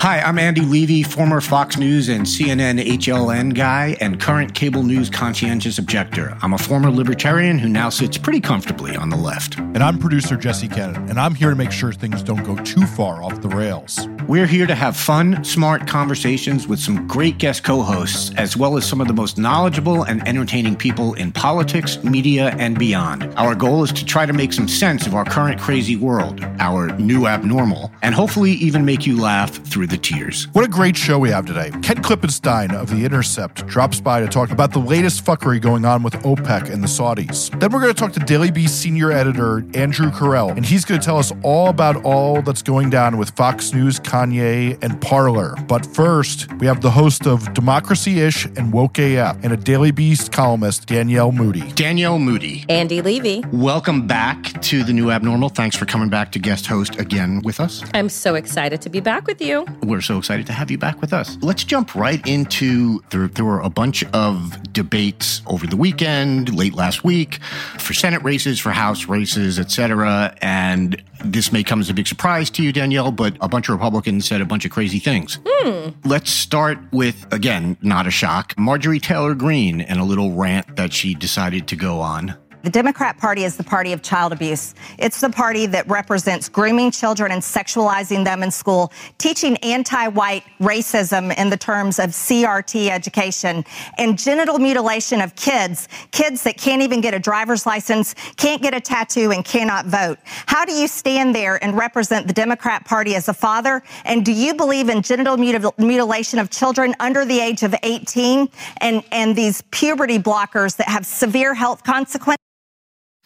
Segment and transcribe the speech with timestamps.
[0.00, 5.10] Hi, I'm Andy Levy, former Fox News and CNN HLN guy and current cable news
[5.10, 6.38] conscientious objector.
[6.40, 9.58] I'm a former libertarian who now sits pretty comfortably on the left.
[9.58, 12.86] And I'm producer Jesse Cannon, and I'm here to make sure things don't go too
[12.86, 14.08] far off the rails.
[14.26, 18.78] We're here to have fun, smart conversations with some great guest co hosts, as well
[18.78, 23.24] as some of the most knowledgeable and entertaining people in politics, media, and beyond.
[23.36, 26.86] Our goal is to try to make some sense of our current crazy world, our
[26.96, 30.46] new abnormal, and hopefully even make you laugh through the tears.
[30.52, 31.70] What a great show we have today.
[31.82, 36.02] Ken Klippenstein of The Intercept drops by to talk about the latest fuckery going on
[36.02, 37.50] with OPEC and the Saudis.
[37.58, 41.00] Then we're going to talk to Daily Beast senior editor Andrew Kirell, and he's going
[41.00, 45.54] to tell us all about all that's going down with Fox News, Kanye, and Parler.
[45.66, 49.90] But first, we have the host of Democracy Ish and Woke AF and a Daily
[49.90, 51.72] Beast columnist, Danielle Moodie.
[51.72, 52.64] Danielle Moodie.
[52.68, 53.44] Andy Levy.
[53.52, 55.48] Welcome back to the new abnormal.
[55.48, 57.82] Thanks for coming back to guest host again with us.
[57.94, 59.66] I'm so excited to be back with you.
[59.82, 61.38] We're so excited to have you back with us.
[61.40, 66.74] Let's jump right into there, there were a bunch of debates over the weekend, late
[66.74, 67.42] last week,
[67.78, 70.36] for Senate races, for House races, etc.
[70.42, 73.74] And this may come as a big surprise to you, Danielle, but a bunch of
[73.74, 75.38] Republicans said a bunch of crazy things.
[75.46, 75.90] Hmm.
[76.04, 80.92] Let's start with, again, not a shock, Marjorie Taylor Greene and a little rant that
[80.92, 82.36] she decided to go on.
[82.62, 84.74] The Democrat Party is the party of child abuse.
[84.98, 90.44] It's the party that represents grooming children and sexualizing them in school, teaching anti white
[90.60, 93.64] racism in the terms of CRT education,
[93.96, 98.74] and genital mutilation of kids, kids that can't even get a driver's license, can't get
[98.74, 100.18] a tattoo, and cannot vote.
[100.24, 103.82] How do you stand there and represent the Democrat Party as a father?
[104.04, 108.50] And do you believe in genital mutil- mutilation of children under the age of 18
[108.82, 112.49] and, and these puberty blockers that have severe health consequences?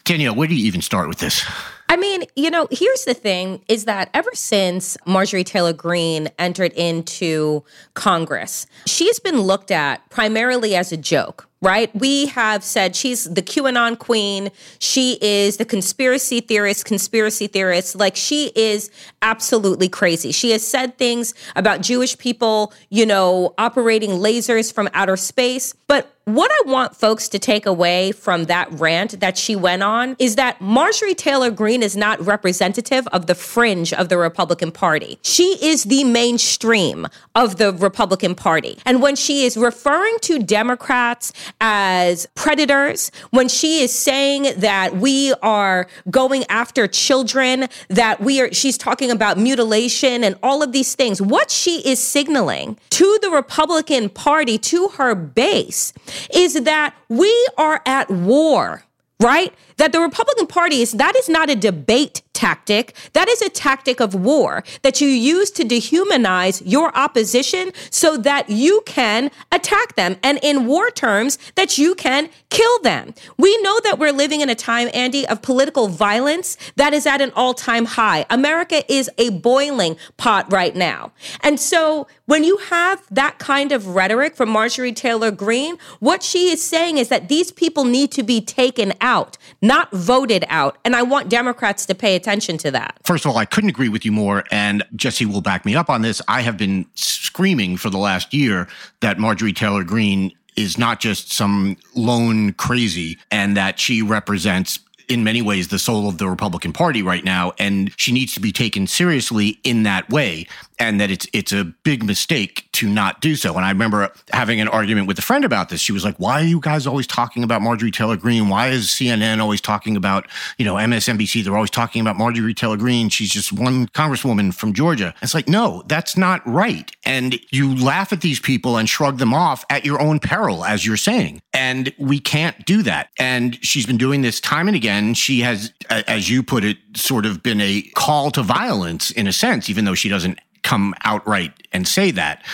[0.04, 1.44] Danielle, where do you even start with this?
[1.88, 6.72] I mean, you know, here's the thing is that ever since Marjorie Taylor Greene entered
[6.74, 11.48] into Congress, she's been looked at primarily as a joke.
[11.64, 11.94] Right?
[11.96, 14.50] We have said she's the QAnon queen.
[14.80, 17.96] She is the conspiracy theorist, conspiracy theorist.
[17.96, 18.90] Like she is
[19.22, 20.30] absolutely crazy.
[20.30, 25.74] She has said things about Jewish people, you know, operating lasers from outer space.
[25.86, 30.16] But what I want folks to take away from that rant that she went on
[30.18, 35.18] is that Marjorie Taylor Greene is not representative of the fringe of the Republican Party.
[35.20, 38.78] She is the mainstream of the Republican Party.
[38.86, 45.32] And when she is referring to Democrats as predators, when she is saying that we
[45.42, 50.94] are going after children, that we are, she's talking about mutilation and all of these
[50.94, 55.92] things, what she is signaling to the Republican Party, to her base,
[56.34, 58.84] is that we are at war,
[59.20, 59.52] right?
[59.76, 62.94] That the Republican Party is, that is not a debate tactic.
[63.12, 68.50] That is a tactic of war that you use to dehumanize your opposition so that
[68.50, 70.16] you can attack them.
[70.22, 73.14] And in war terms, that you can kill them.
[73.38, 77.20] We know that we're living in a time, Andy, of political violence that is at
[77.20, 78.26] an all time high.
[78.28, 81.12] America is a boiling pot right now.
[81.40, 86.50] And so when you have that kind of rhetoric from Marjorie Taylor Greene, what she
[86.50, 90.78] is saying is that these people need to be taken out, not voted out.
[90.84, 92.98] And I want Democrats to pay attention to that.
[93.04, 94.42] First of all, I couldn't agree with you more.
[94.50, 96.20] And Jesse will back me up on this.
[96.26, 98.66] I have been screaming for the last year
[99.00, 104.78] that Marjorie Taylor Greene is not just some lone crazy and that she represents
[105.08, 108.40] in many ways the soul of the Republican Party right now and she needs to
[108.40, 110.46] be taken seriously in that way
[110.78, 113.54] and that it's it's a big mistake to not do so.
[113.56, 115.80] And I remember having an argument with a friend about this.
[115.80, 118.48] She was like, "Why are you guys always talking about Marjorie Taylor Greene?
[118.48, 120.26] Why is CNN always talking about,
[120.58, 121.44] you know, MSNBC?
[121.44, 123.08] They're always talking about Marjorie Taylor Greene.
[123.08, 128.12] She's just one congresswoman from Georgia." It's like, "No, that's not right." And you laugh
[128.12, 131.40] at these people and shrug them off at your own peril as you're saying.
[131.52, 133.10] And we can't do that.
[133.18, 134.93] And she's been doing this time and again.
[134.94, 139.26] And she has as you put it sort of been a call to violence in
[139.26, 142.44] a sense even though she doesn't come outright and say that.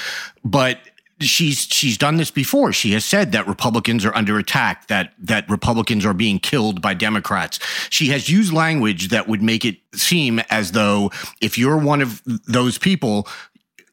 [0.42, 0.78] But
[1.20, 2.72] she's she's done this before.
[2.72, 6.94] She has said that Republicans are under attack, that that Republicans are being killed by
[6.94, 7.60] Democrats.
[7.90, 11.10] She has used language that would make it seem as though
[11.42, 13.28] if you're one of those people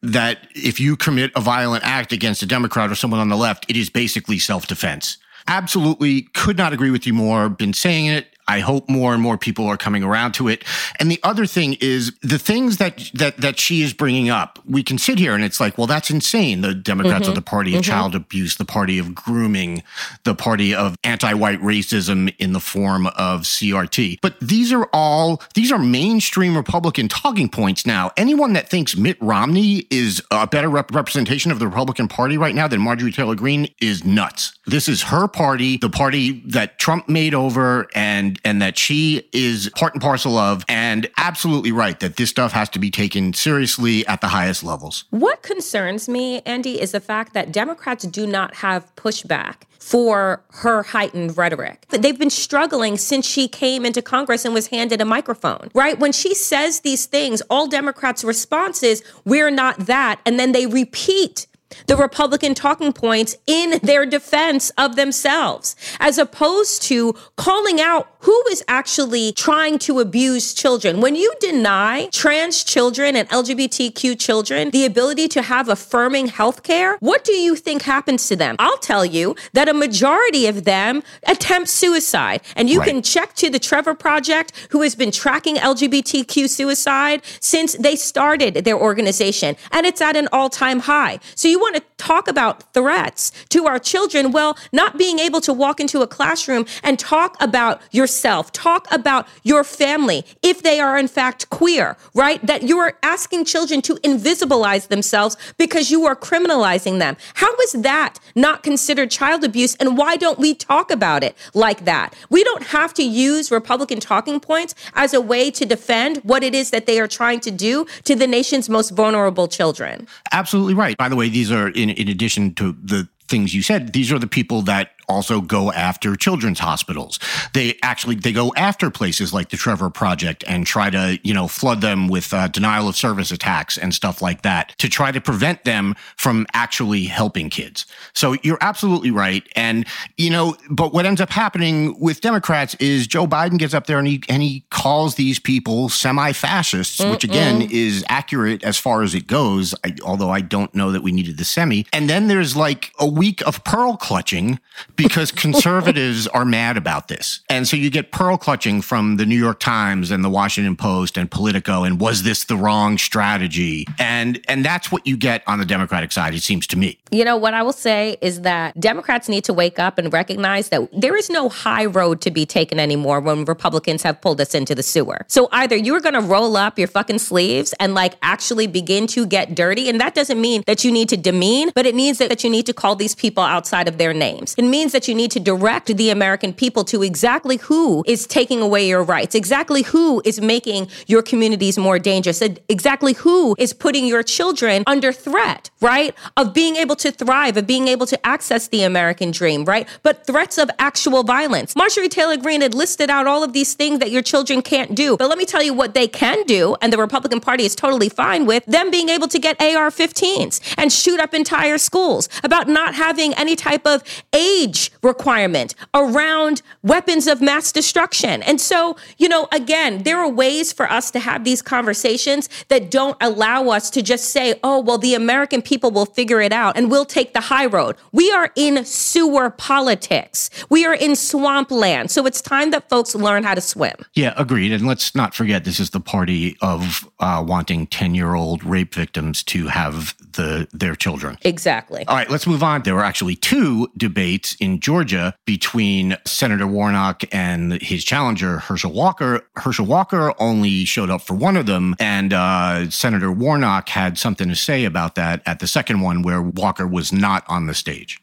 [0.01, 3.65] that if you commit a violent act against a Democrat or someone on the left,
[3.67, 5.17] it is basically self-defense.
[5.47, 7.49] Absolutely could not agree with you more.
[7.49, 10.63] Been saying it I hope more and more people are coming around to it.
[10.99, 14.59] And the other thing is the things that that that she is bringing up.
[14.65, 16.61] We can sit here and it's like, well, that's insane.
[16.61, 17.31] The Democrats mm-hmm.
[17.31, 17.91] are the party of mm-hmm.
[17.91, 19.83] child abuse, the party of grooming,
[20.23, 24.19] the party of anti-white racism in the form of CRT.
[24.21, 28.11] But these are all these are mainstream Republican talking points now.
[28.17, 32.55] Anyone that thinks Mitt Romney is a better rep- representation of the Republican Party right
[32.55, 34.57] now than Marjorie Taylor Greene is nuts.
[34.65, 39.69] This is her party, the party that Trump made over and and that she is
[39.75, 44.05] part and parcel of and absolutely right that this stuff has to be taken seriously
[44.07, 45.05] at the highest levels.
[45.09, 50.83] What concerns me, Andy, is the fact that Democrats do not have pushback for her
[50.83, 51.85] heightened rhetoric.
[51.89, 55.97] They've been struggling since she came into Congress and was handed a microphone, right?
[55.97, 60.19] When she says these things, all Democrats' response is, we're not that.
[60.25, 61.47] And then they repeat
[61.87, 68.43] the Republican talking points in their defense of themselves, as opposed to calling out who
[68.51, 71.01] is actually trying to abuse children.
[71.01, 76.97] When you deny trans children and LGBTQ children the ability to have affirming health care,
[76.99, 78.55] what do you think happens to them?
[78.59, 82.41] I'll tell you that a majority of them attempt suicide.
[82.55, 82.89] And you right.
[82.89, 88.65] can check to the Trevor Project, who has been tracking LGBTQ suicide since they started
[88.65, 91.19] their organization, and it's at an all time high.
[91.35, 95.41] So you you want to talk about threats to our children, well, not being able
[95.41, 100.79] to walk into a classroom and talk about yourself, talk about your family, if they
[100.79, 102.45] are in fact queer, right?
[102.45, 107.17] That you are asking children to invisibilize themselves because you are criminalizing them.
[107.33, 109.73] How is that not considered child abuse?
[109.77, 112.13] And why don't we talk about it like that?
[112.29, 116.53] We don't have to use Republican talking points as a way to defend what it
[116.53, 120.07] is that they are trying to do to the nation's most vulnerable children.
[120.31, 120.95] Absolutely right.
[120.97, 124.19] By the way, these are in, in addition to the things you said, these are
[124.19, 127.19] the people that also go after children's hospitals.
[127.53, 131.47] They actually they go after places like the Trevor Project and try to you know
[131.47, 135.21] flood them with uh, denial of service attacks and stuff like that to try to
[135.21, 137.85] prevent them from actually helping kids.
[138.13, 139.85] So you're absolutely right, and
[140.17, 143.99] you know, but what ends up happening with Democrats is Joe Biden gets up there
[143.99, 147.11] and he and he calls these people semi-fascists, Mm-mm.
[147.11, 149.73] which again is accurate as far as it goes.
[149.83, 151.85] I, although I don't know that we needed the semi.
[151.93, 154.59] And then there's like a week of pearl clutching
[154.97, 157.41] because conservatives are mad about this.
[157.49, 161.17] And so you get pearl clutching from the New York Times and the Washington Post
[161.17, 163.85] and Politico and was this the wrong strategy?
[163.99, 166.97] And and that's what you get on the Democratic side it seems to me.
[167.11, 170.69] You know what I will say is that Democrats need to wake up and recognize
[170.69, 174.55] that there is no high road to be taken anymore when Republicans have pulled us
[174.55, 175.25] into the sewer.
[175.27, 179.25] So either you're going to roll up your fucking sleeves and like actually begin to
[179.25, 182.43] get dirty and that doesn't mean that you need to demean, but it means that
[182.43, 184.55] you need to call these people outside of their names.
[184.57, 188.25] It means means that you need to direct the American people to exactly who is
[188.25, 193.73] taking away your rights, exactly who is making your communities more dangerous, exactly who is
[193.73, 196.15] putting your children under threat, right?
[196.37, 199.85] Of being able to thrive, of being able to access the American dream, right?
[200.03, 201.75] But threats of actual violence.
[201.75, 205.17] Marjorie Taylor Greene had listed out all of these things that your children can't do.
[205.17, 208.07] But let me tell you what they can do, and the Republican Party is totally
[208.07, 212.69] fine with them being able to get AR 15s and shoot up entire schools, about
[212.69, 218.43] not having any type of age age requirement around weapons of mass destruction.
[218.43, 222.91] And so, you know, again, there are ways for us to have these conversations that
[222.91, 226.77] don't allow us to just say, oh, well, the American people will figure it out
[226.77, 227.95] and we'll take the high road.
[228.11, 232.11] We are in sewer politics, we are in swampland.
[232.11, 233.95] So it's time that folks learn how to swim.
[234.13, 234.71] Yeah, agreed.
[234.71, 238.93] And let's not forget, this is the party of uh, wanting 10 year old rape
[238.93, 241.37] victims to have the their children.
[241.43, 242.05] Exactly.
[242.07, 242.83] All right, let's move on.
[242.83, 248.91] There were actually two debates in in Georgia between Senator Warnock and his challenger, Herschel
[248.91, 249.47] Walker.
[249.55, 254.49] Herschel Walker only showed up for one of them, and uh, Senator Warnock had something
[254.49, 258.19] to say about that at the second one where Walker was not on the stage.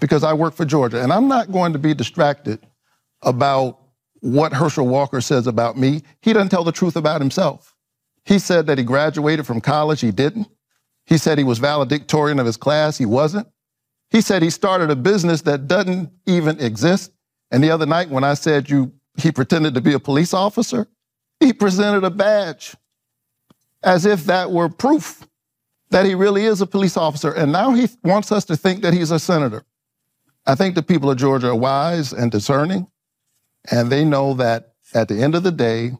[0.00, 2.58] Because I work for Georgia, and I'm not going to be distracted
[3.20, 3.78] about
[4.20, 6.02] what Herschel Walker says about me.
[6.22, 7.74] He doesn't tell the truth about himself.
[8.24, 10.00] He said that he graduated from college.
[10.00, 10.48] He didn't.
[11.04, 12.96] He said he was valedictorian of his class.
[12.96, 13.46] He wasn't.
[14.12, 17.12] He said he started a business that doesn't even exist.
[17.50, 20.86] And the other night when I said you he pretended to be a police officer,
[21.40, 22.76] he presented a badge
[23.82, 25.26] as if that were proof
[25.90, 27.32] that he really is a police officer.
[27.32, 29.64] And now he wants us to think that he's a senator.
[30.46, 32.88] I think the people of Georgia are wise and discerning,
[33.70, 35.92] and they know that at the end of the day,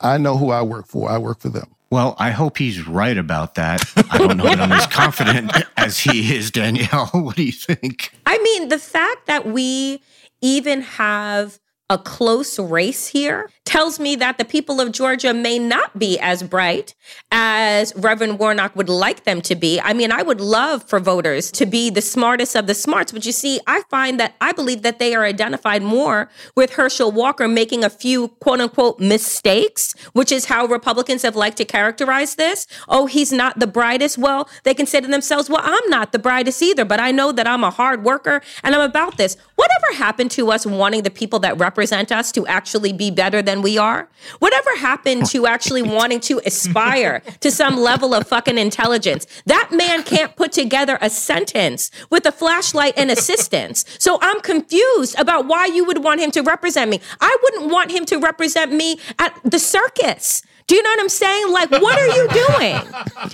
[0.00, 1.10] I know who I work for.
[1.10, 1.73] I work for them.
[1.94, 3.84] Well, I hope he's right about that.
[4.10, 7.08] I don't know that I'm as confident as he is, Danielle.
[7.14, 8.10] What do you think?
[8.26, 10.02] I mean, the fact that we
[10.40, 15.98] even have a close race here tells me that the people of Georgia may not
[15.98, 16.94] be as bright
[17.32, 19.80] as Reverend Warnock would like them to be.
[19.80, 23.24] I mean, I would love for voters to be the smartest of the smarts, but
[23.24, 27.48] you see, I find that I believe that they are identified more with Herschel Walker
[27.48, 32.66] making a few quote unquote mistakes, which is how Republicans have liked to characterize this.
[32.88, 34.18] Oh, he's not the brightest.
[34.18, 37.32] Well, they can say to themselves, well, I'm not the brightest either, but I know
[37.32, 39.36] that I'm a hard worker and I'm about this.
[39.56, 43.53] Whatever happened to us wanting the people that represent us to actually be better than
[43.62, 44.08] we are?
[44.38, 49.26] Whatever happened to actually wanting to aspire to some level of fucking intelligence?
[49.46, 53.84] That man can't put together a sentence with a flashlight and assistance.
[53.98, 57.00] So I'm confused about why you would want him to represent me.
[57.20, 60.42] I wouldn't want him to represent me at the circus.
[60.66, 61.52] Do you know what I'm saying?
[61.52, 62.74] Like, what are you doing?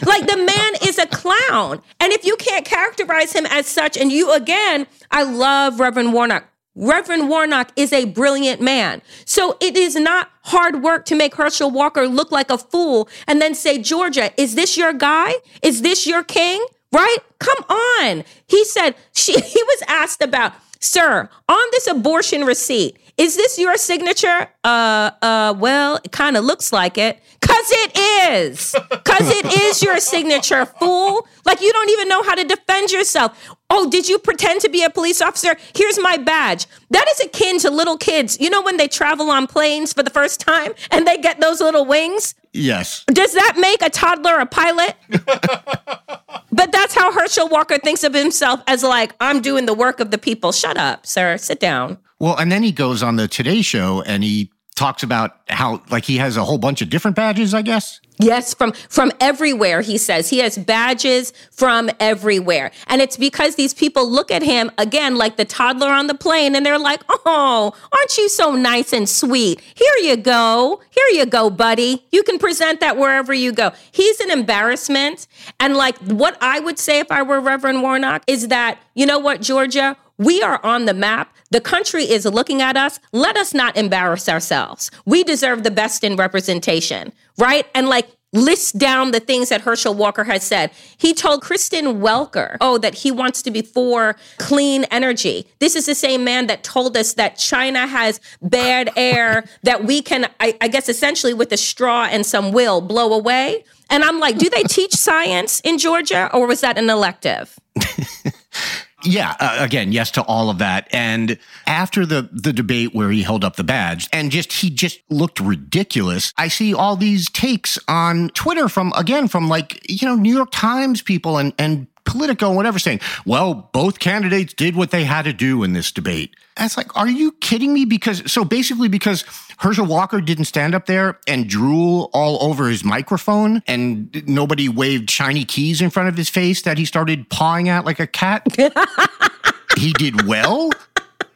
[0.05, 1.81] like, the man is a clown.
[2.00, 6.45] And if you can't characterize him as such, and you, again, I love Reverend Warnock.
[6.80, 9.02] Reverend Warnock is a brilliant man.
[9.26, 13.40] So it is not hard work to make Herschel Walker look like a fool and
[13.40, 15.34] then say, Georgia, is this your guy?
[15.62, 16.64] Is this your king?
[16.90, 17.18] Right?
[17.38, 18.25] Come on.
[18.49, 23.76] He said, she, he was asked about, sir, on this abortion receipt, is this your
[23.76, 24.49] signature?
[24.64, 27.20] Uh, uh, well, it kind of looks like it.
[27.61, 27.99] Cause it
[28.33, 28.75] is.
[29.05, 31.29] Cause it is your signature, fool.
[31.45, 33.38] Like you don't even know how to defend yourself.
[33.69, 35.55] Oh, did you pretend to be a police officer?
[35.75, 36.67] Here's my badge.
[36.88, 38.40] That is akin to little kids.
[38.40, 41.61] You know when they travel on planes for the first time and they get those
[41.61, 42.35] little wings?
[42.55, 43.05] Yes.
[43.09, 44.95] Does that make a toddler a pilot?
[45.11, 50.11] but that's how Herschel Walker thinks of himself as like, I'm doing the work of
[50.11, 50.50] the people.
[50.52, 51.37] Shut up, sir.
[51.37, 51.99] Sit down.
[52.19, 56.06] Well, and then he goes on the Today Show and he talks about how like
[56.06, 58.00] he has a whole bunch of different badges, I guess.
[58.18, 60.30] Yes, from from everywhere he says.
[60.30, 62.70] He has badges from everywhere.
[62.87, 66.56] And it's because these people look at him again like the toddler on the plane
[66.56, 69.60] and they're like, "Oh, aren't you so nice and sweet?
[69.75, 70.80] Here you go.
[70.90, 72.04] Here you go, buddy.
[72.10, 75.26] You can present that wherever you go." He's an embarrassment.
[75.58, 79.18] And like what I would say if I were Reverend Warnock is that, you know
[79.18, 81.35] what, Georgia, we are on the map.
[81.50, 83.00] The country is looking at us.
[83.12, 84.91] Let us not embarrass ourselves.
[85.07, 87.67] We deserve the best in representation, right?
[87.75, 90.71] And like, list down the things that Herschel Walker has said.
[90.99, 95.47] He told Kristen Welker, oh, that he wants to be for clean energy.
[95.59, 100.00] This is the same man that told us that China has bad air that we
[100.00, 103.65] can, I, I guess, essentially with a straw and some will blow away.
[103.89, 107.59] And I'm like, do they teach science in Georgia or was that an elective?
[109.04, 110.88] Yeah, uh, again, yes to all of that.
[110.92, 115.00] And after the the debate where he held up the badge and just he just
[115.09, 116.33] looked ridiculous.
[116.37, 120.50] I see all these takes on Twitter from again from like, you know, New York
[120.52, 125.23] Times people and and Politico and whatever saying, well, both candidates did what they had
[125.23, 126.35] to do in this debate.
[126.57, 127.85] And it's like, are you kidding me?
[127.85, 129.25] Because so basically, because
[129.59, 135.11] Herschel Walker didn't stand up there and drool all over his microphone and nobody waved
[135.11, 138.47] shiny keys in front of his face that he started pawing at like a cat.
[139.79, 140.71] he did well.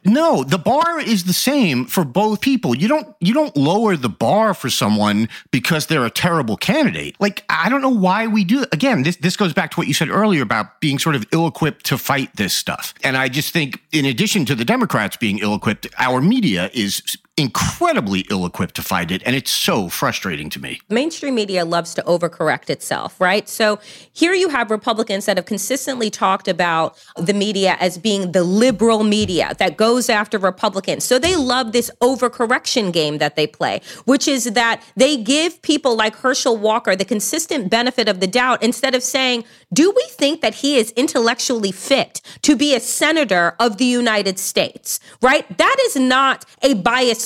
[0.05, 2.75] No, the bar is the same for both people.
[2.75, 7.15] You don't you don't lower the bar for someone because they're a terrible candidate.
[7.19, 8.65] Like I don't know why we do.
[8.71, 11.85] Again, this this goes back to what you said earlier about being sort of ill-equipped
[11.87, 12.93] to fight this stuff.
[13.03, 17.01] And I just think in addition to the Democrats being ill-equipped, our media is
[17.37, 19.21] incredibly ill equipped to fight it.
[19.25, 20.79] And it's so frustrating to me.
[20.89, 23.49] Mainstream media loves to overcorrect itself, right?
[23.49, 23.79] So
[24.13, 29.03] here you have Republicans that have consistently talked about the media as being the liberal
[29.03, 31.03] media that goes after Republicans.
[31.03, 35.95] So they love this overcorrection game that they play, which is that they give people
[35.95, 40.39] like Herschel Walker the consistent benefit of the doubt instead of saying, do we think
[40.39, 45.45] that he is intellectually fit to be a senator of the United States, right?
[45.57, 46.75] That is not a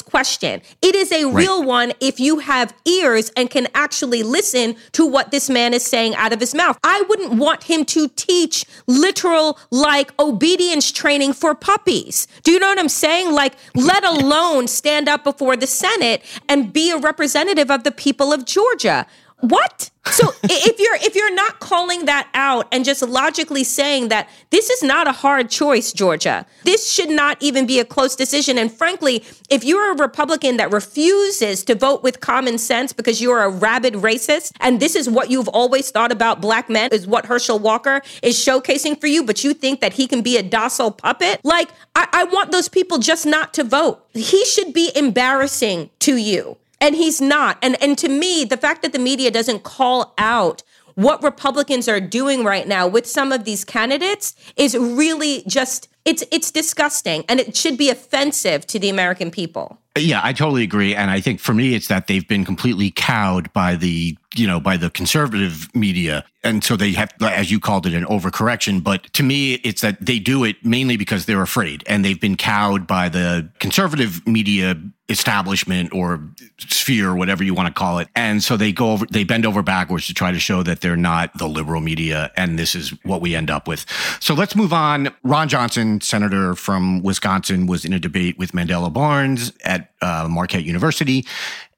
[0.02, 0.62] question.
[0.82, 5.32] It is a real one if you have ears and can actually listen to what
[5.32, 6.78] this man is saying out of his mouth.
[6.84, 12.28] I wouldn't want him to teach literal like obedience training for puppies.
[12.44, 13.34] Do you know what I'm saying?
[13.34, 18.34] Like, let alone stand up before the Senate and be a representative of the people
[18.34, 19.06] of Georgia.
[19.42, 19.90] What?
[20.12, 24.70] So if you're if you're not calling that out and just logically saying that this
[24.70, 28.58] is not a hard choice, Georgia, this should not even be a close decision.
[28.58, 33.44] And frankly, if you're a Republican that refuses to vote with common sense because you're
[33.44, 37.26] a rabid racist, and this is what you've always thought about black men, is what
[37.26, 40.92] Herschel Walker is showcasing for you, but you think that he can be a docile
[40.92, 44.06] puppet, like I, I want those people just not to vote.
[44.14, 46.58] He should be embarrassing to you.
[46.82, 47.58] And he's not.
[47.62, 50.64] And and to me, the fact that the media doesn't call out
[50.96, 56.24] what Republicans are doing right now with some of these candidates is really just it's
[56.32, 59.78] it's disgusting and it should be offensive to the American people.
[59.98, 60.96] Yeah, I totally agree.
[60.96, 64.60] And I think for me, it's that they've been completely cowed by the, you know,
[64.60, 66.24] by the conservative media.
[66.44, 68.84] And so they have, as you called it, an overcorrection.
[68.84, 72.38] But to me, it's that they do it mainly because they're afraid and they've been
[72.38, 74.80] cowed by the conservative media
[75.10, 76.22] establishment or
[76.60, 78.08] sphere, whatever you want to call it.
[78.16, 80.96] And so they go over, they bend over backwards to try to show that they're
[80.96, 82.32] not the liberal media.
[82.38, 83.86] And this is what we end up with.
[84.22, 85.14] So let's move on.
[85.24, 90.64] Ron Johnson, senator from Wisconsin, was in a debate with Mandela Barnes at uh, Marquette
[90.64, 91.26] University.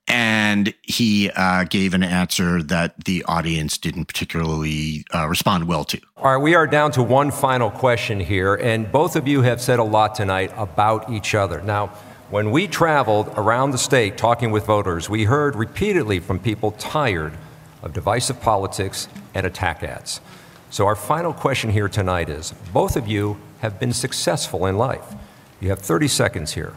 [0.08, 6.01] And he uh, gave an answer that the audience didn't particularly uh, respond well to.
[6.18, 9.62] All right, we are down to one final question here, and both of you have
[9.62, 11.62] said a lot tonight about each other.
[11.62, 11.88] Now,
[12.30, 17.34] when we traveled around the state talking with voters, we heard repeatedly from people tired
[17.84, 20.20] of divisive politics and attack ads.
[20.72, 25.13] So, our final question here tonight is both of you have been successful in life.
[25.60, 26.74] You have 30 seconds here.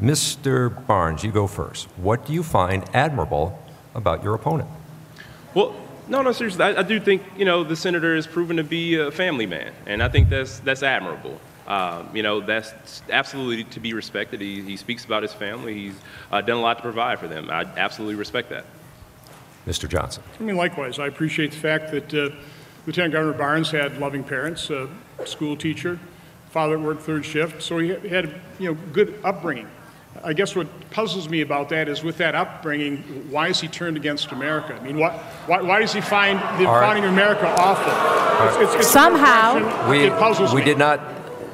[0.00, 0.86] Mr.
[0.86, 1.88] Barnes, you go first.
[1.96, 3.60] What do you find admirable
[3.94, 4.68] about your opponent?
[5.54, 5.74] Well,
[6.06, 6.64] no, no, seriously.
[6.64, 9.72] I, I, do think you know the senator has proven to be a family man,
[9.86, 11.40] and I think that's that's admirable.
[11.66, 14.40] Um, you know, that's absolutely to be respected.
[14.40, 15.74] He, he speaks about his family.
[15.74, 15.94] He's
[16.32, 17.50] uh, done a lot to provide for them.
[17.50, 18.64] I absolutely respect that.
[19.66, 19.86] Mr.
[19.86, 20.22] Johnson.
[20.40, 22.30] I mean, likewise, I appreciate the fact that uh,
[22.86, 24.88] Lieutenant Governor Barnes had loving parents, a
[25.26, 25.98] school teacher,
[26.48, 29.68] father worked third shift, so he had you know good upbringing.
[30.24, 32.98] I guess what puzzles me about that is with that upbringing,
[33.30, 34.74] why is he turned against America?
[34.74, 35.12] I mean, what,
[35.46, 36.80] why, why does he find the right.
[36.80, 37.92] founding of America awful?
[37.92, 38.62] Right.
[38.62, 40.10] It's, it's, it's Somehow, we,
[40.54, 41.00] we did not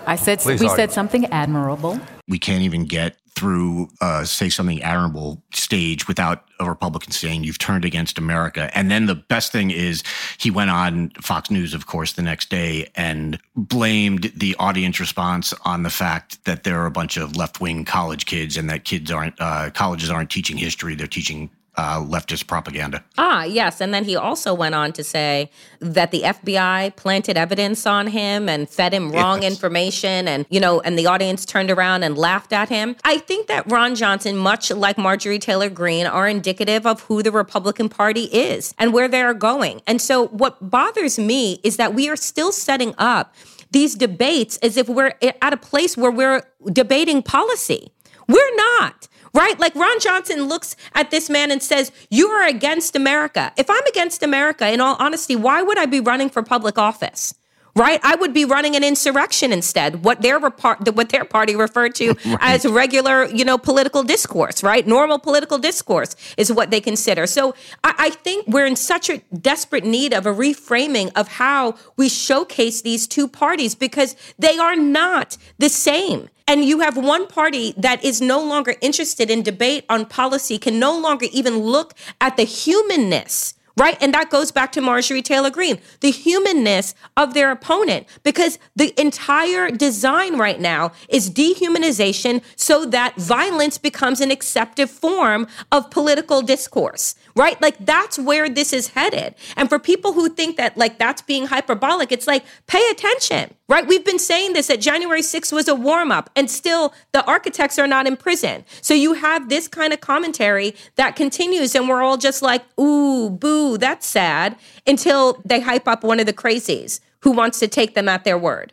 [0.06, 2.00] I said Please we said something admirable.
[2.28, 7.58] We can't even get through uh, say something admirable stage without a Republican saying you've
[7.58, 8.70] turned against America.
[8.74, 10.04] And then the best thing is
[10.38, 15.52] he went on Fox News, of course, the next day and blamed the audience response
[15.64, 18.84] on the fact that there are a bunch of left wing college kids and that
[18.84, 23.04] kids aren't uh, colleges aren't teaching history; they're teaching uh, leftist propaganda.
[23.18, 23.80] Ah, yes.
[23.80, 28.48] And then he also went on to say that the FBI planted evidence on him
[28.48, 29.52] and fed him wrong yes.
[29.52, 30.28] information.
[30.28, 32.96] And, you know, and the audience turned around and laughed at him.
[33.04, 37.32] I think that Ron Johnson, much like Marjorie Taylor Greene, are indicative of who the
[37.32, 39.82] Republican Party is and where they're going.
[39.86, 43.34] And so what bothers me is that we are still setting up
[43.72, 47.90] these debates as if we're at a place where we're debating policy.
[48.28, 49.58] We're not right?
[49.58, 53.52] Like Ron Johnson looks at this man and says, You are against America.
[53.56, 57.34] If I'm against America, in all honesty, why would I be running for public office?
[57.76, 58.00] right?
[58.02, 60.04] I would be running an insurrection instead.
[60.04, 62.38] What their repart, what their party referred to right.
[62.40, 64.86] as regular, you know, political discourse, right?
[64.86, 67.26] Normal political discourse is what they consider.
[67.26, 71.74] So I, I think we're in such a desperate need of a reframing of how
[71.96, 76.28] we showcase these two parties because they are not the same.
[76.46, 80.78] And you have one party that is no longer interested in debate on policy, can
[80.78, 83.96] no longer even look at the humanness right?
[84.00, 88.98] And that goes back to Marjorie Taylor Greene, the humanness of their opponent, because the
[89.00, 96.40] entire design right now is dehumanization so that violence becomes an accepted form of political
[96.42, 97.60] discourse, right?
[97.60, 99.34] Like that's where this is headed.
[99.56, 103.86] And for people who think that like that's being hyperbolic, it's like pay attention, right?
[103.86, 107.78] We've been saying this that January 6th was a warm up and still the architects
[107.78, 108.64] are not in prison.
[108.80, 113.30] So you have this kind of commentary that continues and we're all just like, ooh,
[113.30, 117.94] boo, that's sad until they hype up one of the crazies who wants to take
[117.94, 118.72] them at their word.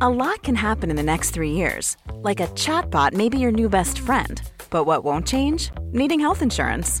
[0.00, 1.96] A lot can happen in the next three years.
[2.12, 4.42] Like a chatbot may be your new best friend.
[4.68, 5.70] But what won't change?
[5.92, 7.00] Needing health insurance.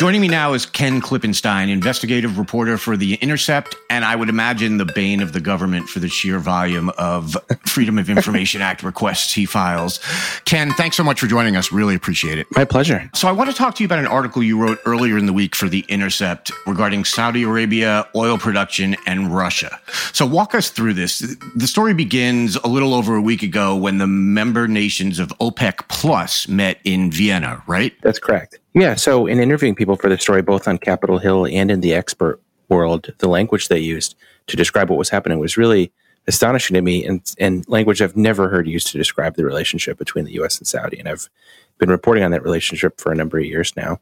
[0.00, 4.78] Joining me now is Ken Klippenstein, investigative reporter for The Intercept, and I would imagine
[4.78, 7.36] the bane of the government for the sheer volume of
[7.66, 10.00] Freedom of Information Act requests he files.
[10.46, 11.70] Ken, thanks so much for joining us.
[11.70, 12.46] Really appreciate it.
[12.56, 13.10] My pleasure.
[13.14, 15.34] So, I want to talk to you about an article you wrote earlier in the
[15.34, 19.78] week for The Intercept regarding Saudi Arabia, oil production, and Russia.
[20.14, 21.18] So, walk us through this.
[21.54, 25.88] The story begins a little over a week ago when the member nations of OPEC
[25.88, 27.92] Plus met in Vienna, right?
[28.00, 28.59] That's correct.
[28.74, 28.94] Yeah.
[28.94, 32.40] So, in interviewing people for the story, both on Capitol Hill and in the expert
[32.68, 34.14] world, the language they used
[34.46, 35.92] to describe what was happening was really
[36.26, 40.24] astonishing to me and, and language I've never heard used to describe the relationship between
[40.24, 40.98] the US and Saudi.
[40.98, 41.28] And I've
[41.78, 44.00] been reporting on that relationship for a number of years now.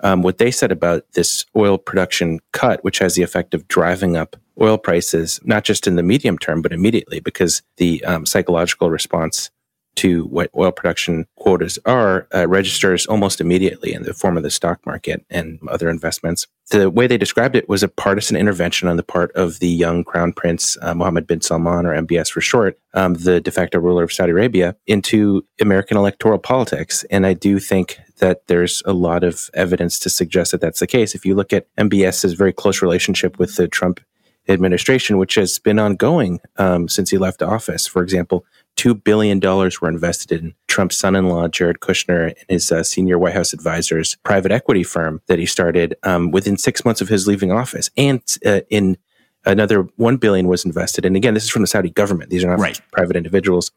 [0.00, 4.16] Um, what they said about this oil production cut, which has the effect of driving
[4.16, 8.90] up oil prices, not just in the medium term, but immediately, because the um, psychological
[8.90, 9.50] response
[9.96, 14.50] to what oil production quotas are uh, registers almost immediately in the form of the
[14.50, 16.46] stock market and other investments.
[16.70, 20.04] The way they described it was a partisan intervention on the part of the young
[20.04, 24.02] crown prince, uh, Mohammed bin Salman, or MBS for short, um, the de facto ruler
[24.02, 27.04] of Saudi Arabia, into American electoral politics.
[27.10, 30.86] And I do think that there's a lot of evidence to suggest that that's the
[30.86, 31.14] case.
[31.14, 34.00] If you look at MBS's very close relationship with the Trump
[34.48, 37.86] administration, which has been ongoing um, since he left office.
[37.86, 38.44] For example,
[38.76, 43.18] $2 billion were invested in Trump's son in law, Jared Kushner, and his uh, senior
[43.18, 47.26] White House advisor's private equity firm that he started um, within six months of his
[47.26, 47.90] leaving office.
[47.96, 48.98] And uh, in
[49.46, 52.48] another 1 billion was invested and again this is from the saudi government these are
[52.48, 52.80] not right.
[52.90, 53.70] private individuals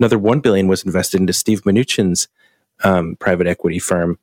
[0.00, 2.26] another 1 billion was invested into steve mnuchin's
[2.82, 4.18] um, private equity firm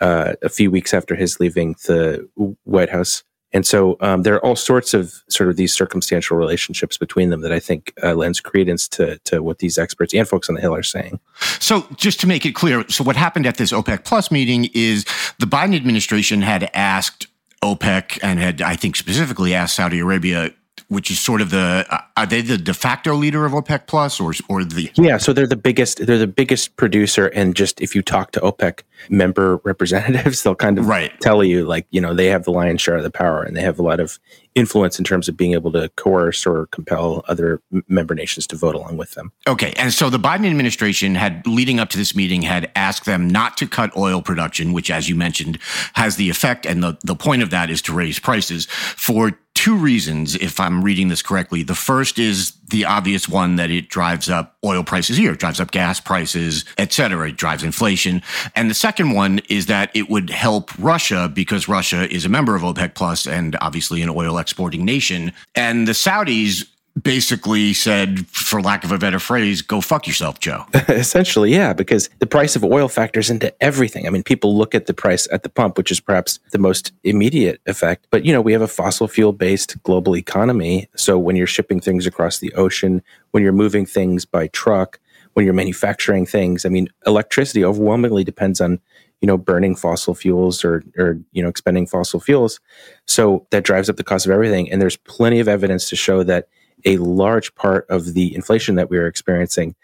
[0.00, 2.28] uh, a few weeks after his leaving the
[2.62, 6.98] white house and so um, there are all sorts of sort of these circumstantial relationships
[6.98, 10.48] between them that I think uh, lends credence to, to what these experts and folks
[10.48, 11.20] on the Hill are saying.
[11.60, 15.04] So just to make it clear, so what happened at this OPEC Plus meeting is
[15.38, 17.28] the Biden administration had asked
[17.62, 20.50] OPEC and had, I think, specifically asked Saudi Arabia
[20.88, 24.20] which is sort of the uh, are they the de facto leader of OPEC plus
[24.20, 27.94] or or the yeah so they're the biggest they're the biggest producer and just if
[27.94, 31.18] you talk to OPEC member representatives they'll kind of right.
[31.20, 33.62] tell you like you know they have the lion's share of the power and they
[33.62, 34.18] have a lot of
[34.54, 38.74] influence in terms of being able to coerce or compel other member nations to vote
[38.74, 39.32] along with them.
[39.46, 43.28] Okay, and so the Biden administration had leading up to this meeting had asked them
[43.28, 45.58] not to cut oil production, which as you mentioned
[45.94, 49.76] has the effect and the the point of that is to raise prices for two
[49.76, 51.62] reasons, if I'm reading this correctly.
[51.62, 55.60] The first is the obvious one that it drives up oil prices here, it drives
[55.60, 57.28] up gas prices, et cetera.
[57.28, 58.22] It drives inflation.
[58.54, 62.54] And the second one is that it would help Russia because Russia is a member
[62.54, 65.32] of OPEC Plus and obviously an oil exporting nation.
[65.54, 66.66] And the Saudis
[67.00, 70.64] basically said, for lack of a better phrase, go fuck yourself, Joe.
[70.88, 74.06] Essentially, yeah, because the price of oil factors into everything.
[74.06, 76.92] I mean, people look at the price at the pump, which is perhaps the most
[77.02, 78.06] immediate effect.
[78.10, 80.88] But, you know, we have a fossil fuel based global economy.
[80.96, 83.02] So when you're shipping things across the ocean,
[83.32, 85.00] when you're moving things by truck,
[85.32, 88.80] when you're manufacturing things, I mean, electricity overwhelmingly depends on
[89.20, 92.60] you know burning fossil fuels or or you know expending fossil fuels
[93.06, 96.22] so that drives up the cost of everything and there's plenty of evidence to show
[96.22, 96.48] that
[96.84, 99.74] a large part of the inflation that we are experiencing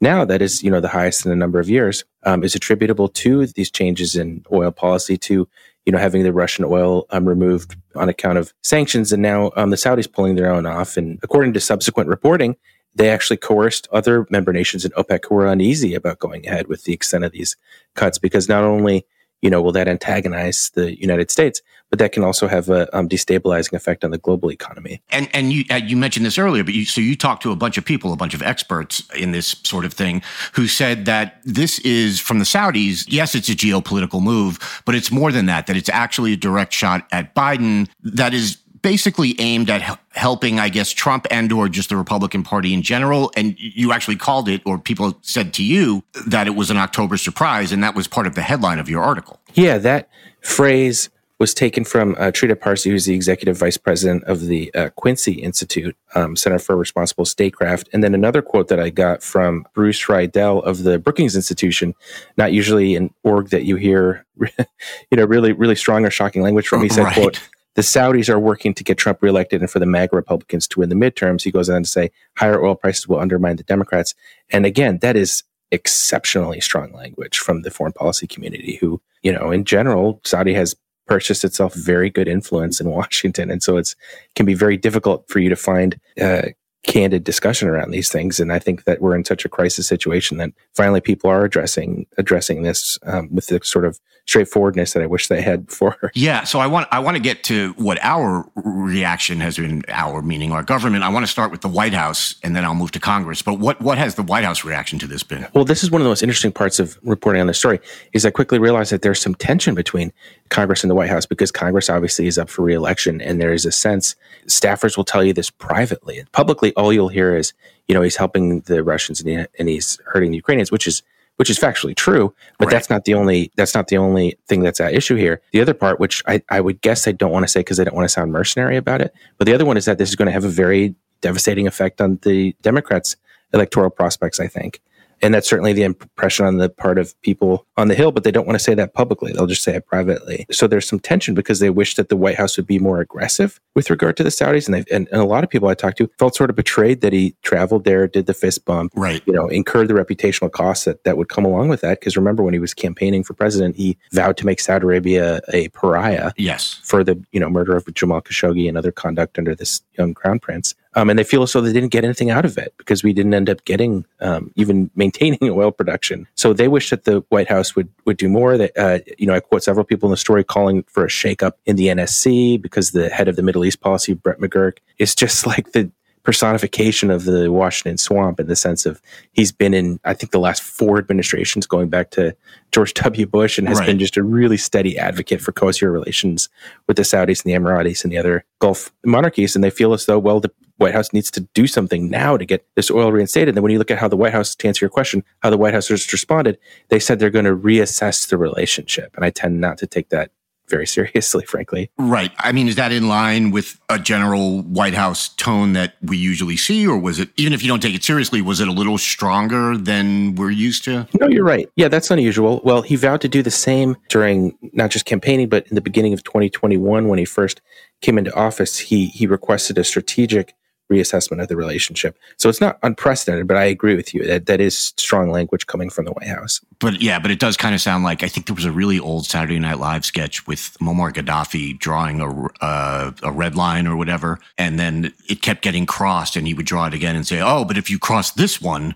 [0.00, 3.08] now that is you know the highest in a number of years um, is attributable
[3.08, 5.48] to these changes in oil policy to
[5.86, 9.12] you know having the russian oil um, removed on account of sanctions.
[9.12, 10.96] And now um, the saudis pulling their own off.
[10.96, 12.56] And according to subsequent reporting
[12.94, 16.84] they actually coerced other member nations in opec who were uneasy about going ahead with
[16.84, 17.56] the extent of these
[17.94, 19.06] cuts because not only
[19.42, 23.08] you know will that antagonize the united states but that can also have a um,
[23.08, 25.02] destabilizing effect on the global economy.
[25.10, 27.56] And and you uh, you mentioned this earlier, but you, so you talked to a
[27.56, 30.22] bunch of people, a bunch of experts in this sort of thing,
[30.52, 33.04] who said that this is from the Saudis.
[33.08, 35.66] Yes, it's a geopolitical move, but it's more than that.
[35.66, 37.88] That it's actually a direct shot at Biden.
[38.02, 42.74] That is basically aimed at helping, I guess, Trump and or just the Republican Party
[42.74, 43.30] in general.
[43.36, 47.16] And you actually called it, or people said to you that it was an October
[47.16, 49.40] surprise, and that was part of the headline of your article.
[49.54, 50.08] Yeah, that
[50.40, 54.90] phrase was taken from uh, Trita Parsi, who's the executive vice president of the uh,
[54.90, 57.88] Quincy Institute, um, Center for Responsible Statecraft.
[57.94, 61.94] And then another quote that I got from Bruce Riedel of the Brookings Institution,
[62.36, 66.68] not usually an org that you hear, you know, really, really strong or shocking language
[66.68, 66.82] from.
[66.82, 67.14] He said, right.
[67.14, 67.40] quote,
[67.76, 70.88] the Saudis are working to get Trump reelected and for the MAGA Republicans to win
[70.88, 71.42] the midterms.
[71.42, 74.14] He goes on to say higher oil prices will undermine the Democrats.
[74.50, 79.50] And again, that is exceptionally strong language from the foreign policy community who, you know,
[79.50, 80.74] in general, Saudi has
[81.06, 83.94] purchased itself very good influence in Washington, and so it's
[84.34, 86.42] can be very difficult for you to find uh,
[86.82, 88.40] candid discussion around these things.
[88.40, 92.06] And I think that we're in such a crisis situation that finally people are addressing
[92.16, 96.10] addressing this um, with the sort of straightforwardness that I wish they had before.
[96.14, 96.44] Yeah.
[96.44, 99.82] So I want I want to get to what our reaction has been.
[99.88, 101.04] Our meaning our government.
[101.04, 103.42] I want to start with the White House, and then I'll move to Congress.
[103.42, 105.46] But what what has the White House reaction to this been?
[105.54, 107.80] Well, this is one of the most interesting parts of reporting on this story.
[108.12, 110.12] Is I quickly realized that there's some tension between
[110.48, 113.64] Congress and the White House because Congress obviously is up for reelection, and there is
[113.64, 114.14] a sense
[114.46, 116.24] staffers will tell you this privately.
[116.32, 117.52] Publicly, all you'll hear is,
[117.88, 121.02] you know, he's helping the Russians and, he, and he's hurting the Ukrainians, which is
[121.36, 122.34] which is factually true.
[122.58, 122.72] But right.
[122.72, 125.40] that's not the only that's not the only thing that's at issue here.
[125.52, 127.84] The other part, which I, I would guess I don't want to say because I
[127.84, 130.16] don't want to sound mercenary about it, but the other one is that this is
[130.16, 133.16] going to have a very devastating effect on the Democrats'
[133.54, 134.38] electoral prospects.
[134.38, 134.82] I think.
[135.22, 138.30] And that's certainly the impression on the part of people on the Hill, but they
[138.30, 139.32] don't want to say that publicly.
[139.32, 140.46] They'll just say it privately.
[140.50, 143.60] So there's some tension because they wish that the White House would be more aggressive
[143.74, 144.66] with regard to the Saudis.
[144.66, 147.12] And, and, and, a lot of people I talked to felt sort of betrayed that
[147.12, 149.22] he traveled there, did the fist bump, right.
[149.26, 152.00] you know, incurred the reputational costs that, that would come along with that.
[152.00, 155.68] Because remember, when he was campaigning for president, he vowed to make Saudi Arabia a
[155.68, 156.32] pariah.
[156.36, 156.80] Yes.
[156.82, 160.38] For the, you know, murder of Jamal Khashoggi and other conduct under this young crown
[160.40, 160.74] prince.
[160.94, 163.12] Um, and they feel as though they didn't get anything out of it because we
[163.12, 166.26] didn't end up getting um, even maintaining oil production.
[166.34, 168.58] So they wish that the White House would would do more.
[168.58, 171.52] That uh, you know, I quote several people in the story calling for a shakeup
[171.66, 175.46] in the NSC because the head of the Middle East policy, Brett McGurk, is just
[175.46, 175.90] like the
[176.22, 179.00] personification of the Washington swamp in the sense of
[179.32, 182.36] he's been in, I think, the last four administrations going back to
[182.72, 183.26] George W.
[183.26, 183.86] Bush and has right.
[183.86, 186.48] been just a really steady advocate for cozier relations
[186.86, 189.54] with the Saudis and the Emiratis and the other Gulf monarchies.
[189.54, 190.50] And they feel as though, well, the
[190.80, 193.48] White House needs to do something now to get this oil reinstated.
[193.48, 195.50] And then when you look at how the White House, to answer your question, how
[195.50, 199.14] the White House has responded, they said they're going to reassess the relationship.
[199.14, 200.30] And I tend not to take that
[200.70, 201.90] very seriously, frankly.
[201.98, 202.32] Right.
[202.38, 206.56] I mean, is that in line with a general White House tone that we usually
[206.56, 208.96] see, or was it, even if you don't take it seriously, was it a little
[208.96, 211.06] stronger than we're used to?
[211.20, 211.68] No, you're right.
[211.76, 212.62] Yeah, that's unusual.
[212.64, 216.14] Well, he vowed to do the same during not just campaigning, but in the beginning
[216.14, 217.60] of 2021 when he first
[218.00, 218.78] came into office.
[218.78, 220.54] He he requested a strategic
[220.90, 222.18] reassessment of the relationship.
[222.36, 225.90] So it's not unprecedented, but I agree with you that that is strong language coming
[225.90, 226.60] from the White House.
[226.78, 228.98] But yeah, but it does kind of sound like I think there was a really
[228.98, 233.96] old Saturday Night Live sketch with Muammar Gaddafi drawing a uh, a red line or
[233.96, 237.40] whatever, and then it kept getting crossed, and he would draw it again and say,
[237.40, 238.94] "Oh, but if you cross this one."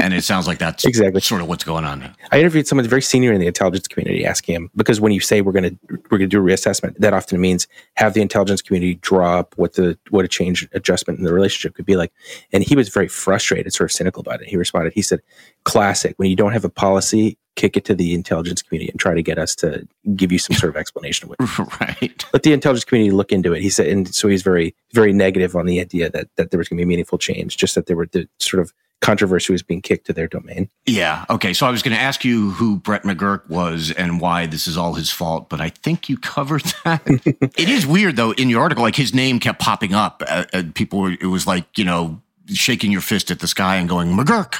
[0.00, 2.00] And it sounds like that's exactly sort of what's going on.
[2.00, 2.12] Now.
[2.32, 5.40] I interviewed someone very senior in the intelligence community, asking him because when you say
[5.40, 5.78] we're going to
[6.10, 9.54] we're going to do a reassessment, that often means have the intelligence community draw up
[9.56, 12.12] what the what a change adjustment in the relationship could be like.
[12.52, 14.48] And he was very frustrated, sort of cynical about it.
[14.48, 15.20] He responded, he said,
[15.64, 16.14] "Classic.
[16.16, 19.22] When you don't have a policy, kick it to the intelligence community and try to
[19.22, 19.86] get us to
[20.16, 21.58] give you some sort of explanation of it.
[21.80, 22.24] right.
[22.32, 23.60] Let the intelligence community look into it.
[23.60, 26.68] He said, and so he's very, very negative on the idea that that there was
[26.68, 29.82] going to be meaningful change, just that there were the sort of controversy was being
[29.82, 30.68] kicked to their domain.
[30.86, 31.24] Yeah.
[31.30, 31.52] Okay.
[31.52, 34.76] So I was going to ask you who Brett McGurk was and why this is
[34.76, 37.02] all his fault, but I think you covered that.
[37.06, 38.32] it is weird though.
[38.32, 41.06] In your article, like his name kept popping up, uh, people.
[41.06, 42.20] It was like you know
[42.54, 44.56] shaking your fist at the sky and going McGurk.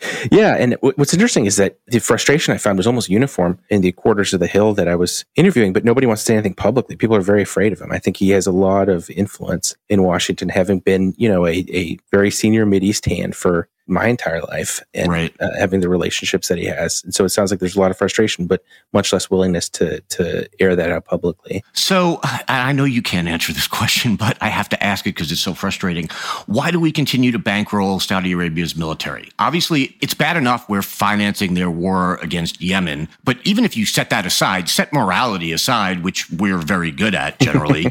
[0.32, 3.92] yeah, and what's interesting is that the frustration I found was almost uniform in the
[3.92, 6.96] quarters of the Hill that I was interviewing, but nobody wants to say anything publicly.
[6.96, 7.92] People are very afraid of him.
[7.92, 11.64] I think he has a lot of influence in Washington, having been, you know, a,
[11.70, 15.34] a very senior East hand for my entire life and right.
[15.40, 17.02] uh, having the relationships that he has.
[17.04, 20.00] And so it sounds like there's a lot of frustration, but much less willingness to
[20.00, 21.62] to air that out publicly.
[21.72, 25.32] So I know you can't answer this question, but I have to ask it because
[25.32, 26.08] it's so frustrating.
[26.46, 29.28] Why do we continue to bankroll Saudi Arabia's military?
[29.38, 34.10] Obviously, it's bad enough we're financing their war against Yemen, but even if you set
[34.10, 37.86] that aside, set morality aside, which we're very good at generally,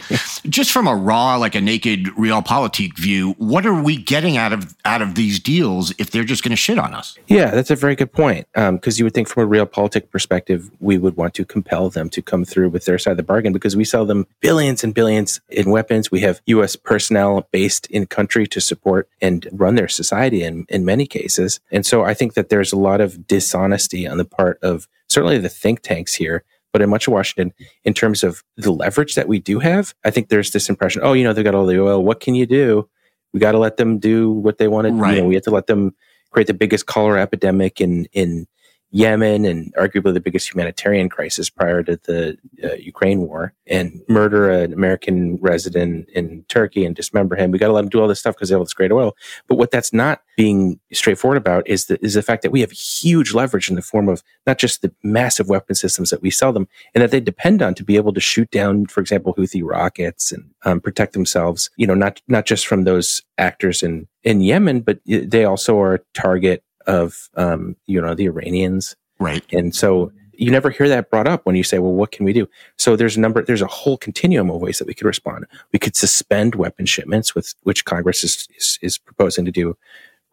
[0.50, 4.76] just from a raw, like a naked realpolitik view, what are we getting out of
[4.86, 5.89] out of these deals?
[5.98, 7.18] If they're just going to shit on us.
[7.28, 8.48] Yeah, that's a very good point.
[8.54, 12.10] Because um, you would think, from a realpolitik perspective, we would want to compel them
[12.10, 14.94] to come through with their side of the bargain because we sell them billions and
[14.94, 16.12] billions in weapons.
[16.12, 16.76] We have U.S.
[16.76, 21.60] personnel based in country to support and run their society in, in many cases.
[21.72, 25.38] And so I think that there's a lot of dishonesty on the part of certainly
[25.38, 29.28] the think tanks here but in much of Washington, in terms of the leverage that
[29.28, 31.82] we do have, I think there's this impression, oh, you know, they've got all the
[31.82, 32.04] oil.
[32.04, 32.88] What can you do?
[33.34, 35.16] We got to let them do what they want to right.
[35.16, 35.96] You know, we have to let them
[36.32, 38.48] create the biggest cholera epidemic in in
[38.92, 44.50] Yemen and arguably the biggest humanitarian crisis prior to the uh, Ukraine war and murder
[44.50, 47.52] an American resident in Turkey and dismember him.
[47.52, 49.16] We got to let them do all this stuff because they have this great oil.
[49.48, 52.72] But what that's not being straightforward about is the, is the fact that we have
[52.72, 56.52] huge leverage in the form of not just the massive weapon systems that we sell
[56.52, 59.62] them and that they depend on to be able to shoot down, for example, Houthi
[59.64, 64.42] rockets and um, protect themselves, you know, not, not just from those actors in, in
[64.42, 69.44] Yemen, but they also are a target of um, you know the Iranians, right?
[69.52, 72.34] And so you never hear that brought up when you say, "Well, what can we
[72.34, 75.46] do?" So there's a number, there's a whole continuum of ways that we could respond.
[75.74, 79.78] We could suspend weapon shipments, with which Congress is is, is proposing to do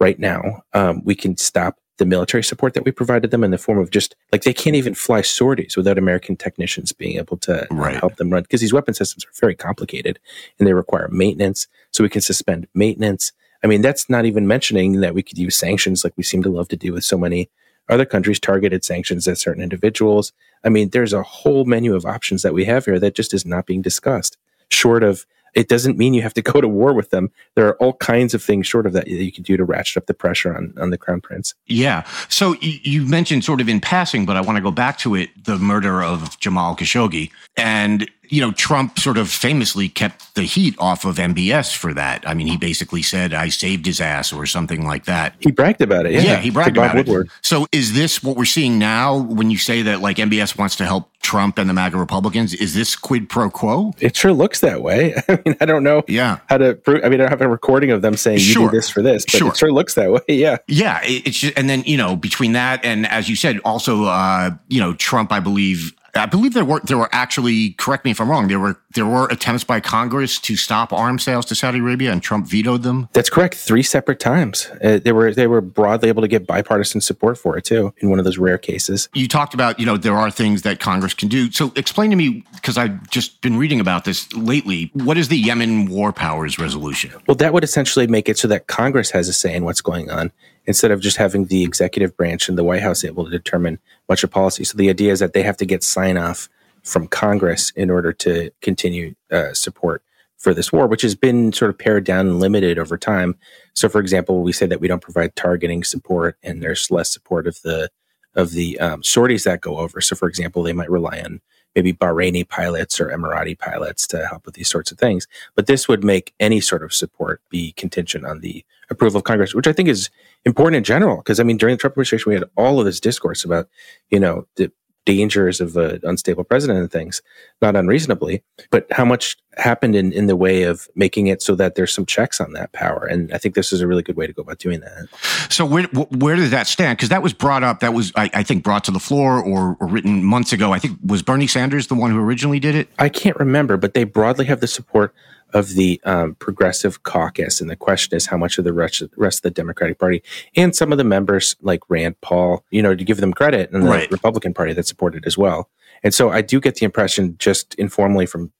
[0.01, 0.63] right now.
[0.73, 3.91] Um, we can stop the military support that we provided them in the form of
[3.91, 7.97] just like they can't even fly sorties without American technicians being able to right.
[7.97, 10.19] help them run because these weapon systems are very complicated
[10.59, 11.67] and they require maintenance.
[11.93, 13.33] So we can suspend maintenance.
[13.67, 16.49] I mean, that's not even mentioning that we could use sanctions like we seem to
[16.49, 17.51] love to do with so many
[17.89, 20.33] other countries, targeted sanctions at certain individuals.
[20.63, 23.45] I mean, there's a whole menu of options that we have here that just is
[23.45, 24.37] not being discussed,
[24.71, 27.33] short of it doesn't mean you have to go to war with them.
[27.57, 29.97] There are all kinds of things short of that that you can do to ratchet
[29.97, 31.55] up the pressure on, on the crown prince.
[31.67, 32.07] Yeah.
[32.29, 35.31] So you mentioned sort of in passing, but I want to go back to it,
[35.45, 37.31] the murder of Jamal Khashoggi.
[37.57, 42.29] And you know, Trump sort of famously kept the heat off of MBS for that.
[42.29, 45.35] I mean, he basically said, I saved his ass or something like that.
[45.39, 46.13] He bragged about it.
[46.13, 47.29] Yeah, yeah he bragged about it.
[47.43, 50.85] So is this what we're seeing now when you say that like MBS wants to
[50.85, 52.55] help Trump and the MAGA Republicans?
[52.55, 53.93] Is this quid pro quo?
[53.99, 55.15] It sure looks that way.
[55.29, 56.39] I mean, I don't know yeah.
[56.49, 57.05] how to prove.
[57.05, 58.71] I mean, I don't have a recording of them saying, you sure.
[58.71, 59.49] do this for this, but sure.
[59.49, 60.21] it sure looks that way.
[60.37, 60.59] Yeah.
[60.69, 61.01] Yeah.
[61.03, 64.79] It's just, and then, you know, between that and as you said, also, uh, you
[64.79, 68.31] know, Trump, I believe, I believe there were there were actually correct me if I'm
[68.31, 68.49] wrong.
[68.49, 72.23] There were there were attempts by Congress to stop arms sales to Saudi Arabia, and
[72.23, 73.09] Trump vetoed them.
[73.13, 73.55] That's correct.
[73.55, 74.71] Three separate times.
[74.83, 77.93] Uh, they were they were broadly able to get bipartisan support for it too.
[77.99, 79.09] In one of those rare cases.
[79.15, 81.51] You talked about you know there are things that Congress can do.
[81.51, 84.91] So explain to me because I've just been reading about this lately.
[84.95, 87.13] What is the Yemen War Powers Resolution?
[87.27, 90.11] Well, that would essentially make it so that Congress has a say in what's going
[90.11, 90.33] on
[90.67, 94.25] instead of just having the executive branch and the White House able to determine much
[94.25, 94.65] of policy.
[94.65, 96.49] So the idea is that they have to get sign off
[96.83, 100.03] from Congress in order to continue uh, support
[100.37, 103.37] for this war, which has been sort of pared down and limited over time.
[103.75, 107.47] So, for example, we say that we don't provide targeting support, and there's less support
[107.47, 107.91] of the
[108.35, 110.01] of the um, sorties that go over.
[110.01, 111.41] So, for example, they might rely on
[111.77, 115.29] maybe Bahraini pilots or Emirati pilots to help with these sorts of things.
[115.55, 119.55] But this would make any sort of support be contingent on the approval of Congress,
[119.55, 120.11] which I think is
[120.45, 121.19] important in general.
[121.19, 123.69] Because I mean, during the Trump administration, we had all of this discourse about,
[124.11, 124.73] you know, the
[125.07, 127.23] dangers of an unstable president and things,
[127.63, 131.77] not unreasonably, but how much happened in, in the way of making it so that
[131.77, 133.07] there's some checks on that power.
[133.07, 135.09] And I think this is a really good way to go about doing that.
[135.49, 136.99] So where where does that stand?
[136.99, 139.79] Because that was brought up, that was, I, I think, brought to the floor or,
[139.81, 140.73] or, written months ago.
[140.73, 142.89] I think, was Bernie Sanders the one who originally did it?
[142.99, 145.15] I can't remember, but they broadly have the support
[145.57, 147.63] of the um, progressive caucus.
[147.63, 150.23] And the question is how much of the rest, rest of the Democratic Party
[150.55, 153.83] and some of the members like Rand Paul, you know, to give them credit, and
[153.83, 154.11] the right.
[154.11, 155.71] Republican Party that supported as well.
[156.03, 158.53] And so I do get the impression, just informally from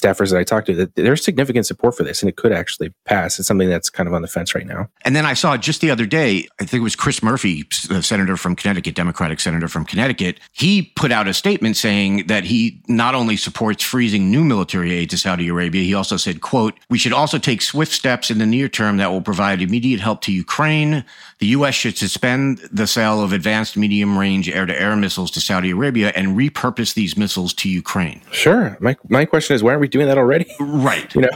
[0.00, 2.92] staffers that I talked to that there's significant support for this and it could actually
[3.04, 3.38] pass.
[3.38, 4.88] It's something that's kind of on the fence right now.
[5.02, 7.98] And then I saw just the other day, I think it was Chris Murphy, the
[7.98, 10.40] uh, senator from Connecticut, Democratic senator from Connecticut.
[10.52, 15.10] He put out a statement saying that he not only supports freezing new military aid
[15.10, 18.46] to Saudi Arabia, he also said, quote, we should also take swift steps in the
[18.46, 21.04] near term that will provide immediate help to Ukraine.
[21.38, 21.74] The U.S.
[21.74, 26.12] should suspend the sale of advanced medium range air to air missiles to Saudi Arabia
[26.16, 28.22] and repurpose these missiles to Ukraine.
[28.30, 28.76] Sure.
[28.80, 30.46] My, my question is, why aren't we doing that already?
[30.58, 31.14] Right.
[31.14, 31.28] You know?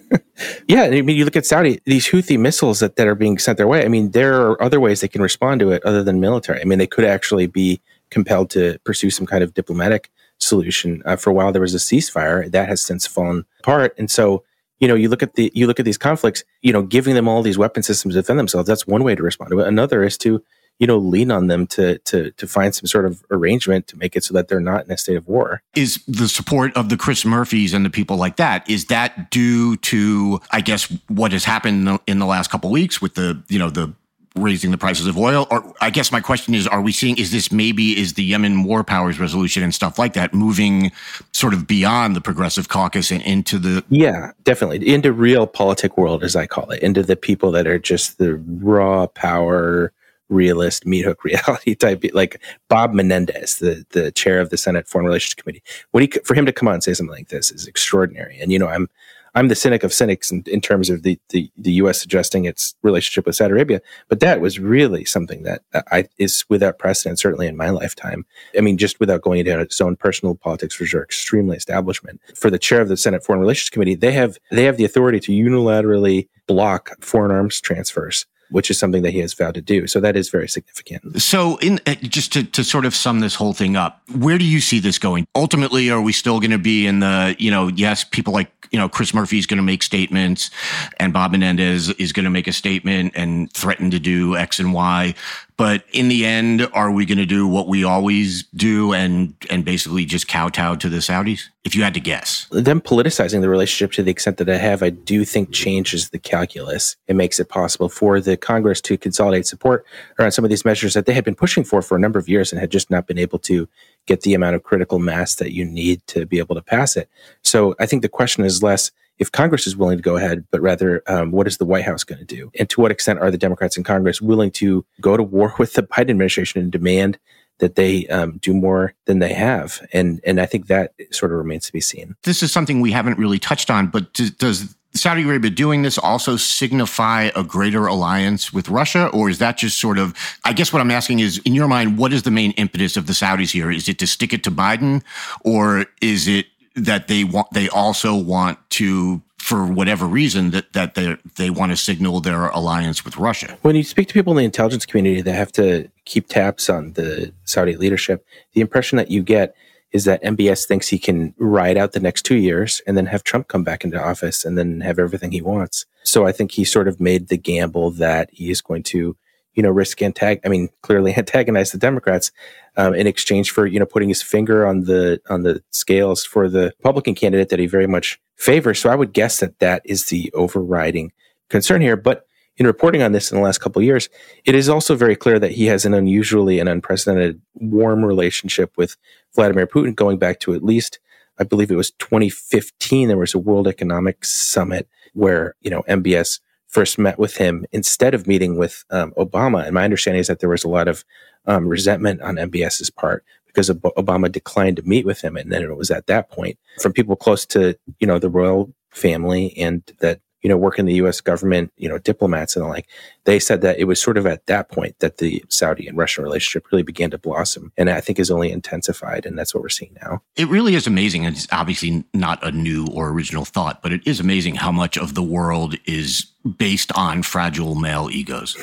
[0.68, 3.58] yeah, I mean, you look at Saudi, these Houthi missiles that, that are being sent
[3.58, 3.84] their way.
[3.84, 6.60] I mean, there are other ways they can respond to it other than military.
[6.60, 7.80] I mean, they could actually be
[8.10, 11.02] compelled to pursue some kind of diplomatic solution.
[11.04, 14.44] Uh, for a while, there was a ceasefire that has since fallen apart, and so
[14.82, 16.42] you know, you look at the you look at these conflicts.
[16.60, 18.66] You know, giving them all these weapon systems to defend themselves.
[18.66, 19.58] That's one way to respond it.
[19.60, 20.42] Another is to
[20.78, 24.16] you know, lean on them to to to find some sort of arrangement to make
[24.16, 25.62] it so that they're not in a state of war.
[25.76, 29.76] Is the support of the Chris Murphys and the people like that is that due
[29.76, 33.70] to I guess what has happened in the last couple weeks with the you know
[33.70, 33.94] the
[34.36, 35.46] raising the prices of oil?
[35.50, 38.64] Or I guess my question is, are we seeing, is this maybe, is the Yemen
[38.64, 40.92] War Powers resolution and stuff like that moving
[41.32, 43.84] sort of beyond the progressive caucus and into the.
[43.88, 44.86] Yeah, definitely.
[44.86, 49.06] Into realpolitik world, as I call it, into the people that are just the raw
[49.06, 49.92] power,
[50.28, 55.06] realist, meat hook reality type, like Bob Menendez, the, the chair of the Senate Foreign
[55.06, 55.62] Relations Committee.
[55.92, 58.38] What he, for him to come on and say something like this is extraordinary.
[58.40, 58.88] And, you know, I'm,
[59.34, 62.00] I'm the cynic of cynics in, in terms of the, the, the U.S.
[62.00, 63.80] suggesting its relationship with Saudi Arabia.
[64.08, 68.26] But that was really something that I, is without precedent, certainly in my lifetime.
[68.56, 72.20] I mean, just without going into its own personal politics, which are extremely establishment.
[72.34, 75.20] For the chair of the Senate Foreign Relations Committee, they have they have the authority
[75.20, 79.86] to unilaterally block foreign arms transfers which is something that he has vowed to do.
[79.86, 81.20] So that is very significant.
[81.20, 84.44] So, in uh, just to, to sort of sum this whole thing up, where do
[84.44, 85.26] you see this going?
[85.34, 88.78] Ultimately, are we still going to be in the, you know, yes, people like, you
[88.78, 90.50] know, Chris Murphy is going to make statements
[90.98, 94.72] and Bob Menendez is going to make a statement and threaten to do X and
[94.72, 95.14] Y.
[95.56, 99.64] But in the end, are we going to do what we always do and and
[99.64, 101.48] basically just kowtow to the Saudis?
[101.64, 104.82] If you had to guess, them politicizing the relationship to the extent that I have,
[104.82, 106.96] I do think changes the calculus.
[107.06, 109.86] It makes it possible for the Congress to consolidate support
[110.18, 112.28] around some of these measures that they had been pushing for for a number of
[112.28, 113.68] years and had just not been able to
[114.06, 117.08] get the amount of critical mass that you need to be able to pass it.
[117.42, 120.60] So I think the question is less if Congress is willing to go ahead, but
[120.60, 122.50] rather, um, what is the White House going to do?
[122.58, 125.74] And to what extent are the Democrats in Congress willing to go to war with
[125.74, 127.18] the Biden administration and demand
[127.58, 129.86] that they um, do more than they have?
[129.92, 132.16] And and I think that sort of remains to be seen.
[132.24, 135.96] This is something we haven't really touched on, but does, does Saudi Arabia doing this
[135.96, 139.08] also signify a greater alliance with Russia?
[139.08, 141.96] Or is that just sort of, I guess what I'm asking is, in your mind,
[141.96, 143.70] what is the main impetus of the Saudis here?
[143.70, 145.02] Is it to stick it to Biden
[145.44, 150.94] or is it that they want they also want to for whatever reason that that
[150.94, 153.58] they they want to signal their alliance with Russia.
[153.62, 156.92] When you speak to people in the intelligence community that have to keep tabs on
[156.92, 159.54] the Saudi leadership, the impression that you get
[159.92, 163.24] is that MBS thinks he can ride out the next two years and then have
[163.24, 165.84] Trump come back into office and then have everything he wants.
[166.02, 169.16] So I think he sort of made the gamble that he is going to
[169.54, 172.32] you know, risk antag, I mean, clearly antagonize the Democrats
[172.76, 176.48] um, in exchange for, you know, putting his finger on the, on the scales for
[176.48, 178.78] the Republican candidate that he very much favors.
[178.80, 181.12] So I would guess that that is the overriding
[181.48, 181.96] concern here.
[181.96, 182.26] But
[182.56, 184.08] in reporting on this in the last couple of years,
[184.44, 188.96] it is also very clear that he has an unusually and unprecedented warm relationship with
[189.34, 190.98] Vladimir Putin going back to at least,
[191.38, 193.08] I believe it was 2015.
[193.08, 196.40] There was a World Economic Summit where, you know, MBS
[196.72, 199.64] first met with him instead of meeting with um, Obama.
[199.64, 201.04] And my understanding is that there was a lot of
[201.46, 205.36] um, resentment on MBS's part because Obama declined to meet with him.
[205.36, 208.72] And then it was at that point from people close to, you know, the royal
[208.90, 211.20] family and that you know, work in the U.S.
[211.20, 212.88] government, you know, diplomats and the like,
[213.24, 216.24] they said that it was sort of at that point that the Saudi and Russian
[216.24, 219.68] relationship really began to blossom, and I think is only intensified, and that's what we're
[219.68, 220.22] seeing now.
[220.36, 221.24] It really is amazing.
[221.24, 225.14] It's obviously not a new or original thought, but it is amazing how much of
[225.14, 226.26] the world is
[226.56, 228.56] based on fragile male egos.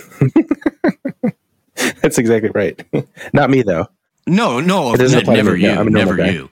[2.01, 2.84] that's exactly right.
[3.34, 3.88] not me though.
[4.27, 6.49] No, no, I never you, no, never you.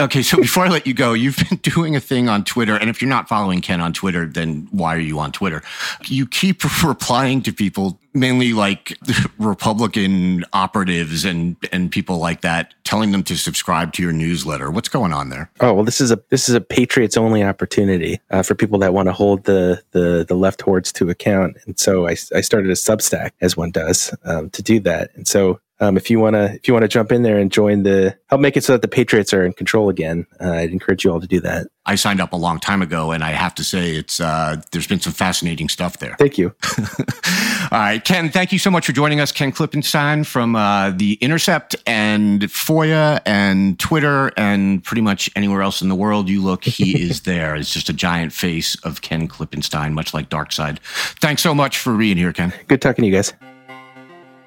[0.00, 2.88] Okay, so before I let you go, you've been doing a thing on Twitter, and
[2.90, 5.62] if you're not following Ken on Twitter, then why are you on Twitter?
[6.04, 8.98] You keep replying to people, mainly like
[9.38, 14.70] Republican operatives and and people like that, telling them to subscribe to your newsletter.
[14.70, 15.50] What's going on there?
[15.60, 18.94] Oh well, this is a this is a Patriots only opportunity uh, for people that
[18.94, 22.70] want to hold the the the left hordes to account, and so I I started
[22.70, 26.34] a Substack as one does um, to do that, and so um, if you want
[26.34, 28.72] to if you want to jump in there and join the help make it so
[28.72, 31.66] that the patriots are in control again uh, i'd encourage you all to do that
[31.86, 34.86] i signed up a long time ago and i have to say it's uh, there's
[34.86, 36.16] been some fascinating stuff there.
[36.18, 36.54] Thank you.
[37.72, 39.32] All right ken thank you so much for joining us.
[39.32, 45.82] Ken klippenstein from uh, the intercept and foia and twitter and pretty much anywhere else
[45.82, 46.28] in the world.
[46.28, 47.56] You look he is there.
[47.56, 50.78] It's just a giant face of ken klippenstein much like darkseid
[51.20, 52.52] thanks so much for being here ken.
[52.68, 53.32] Good talking to you guys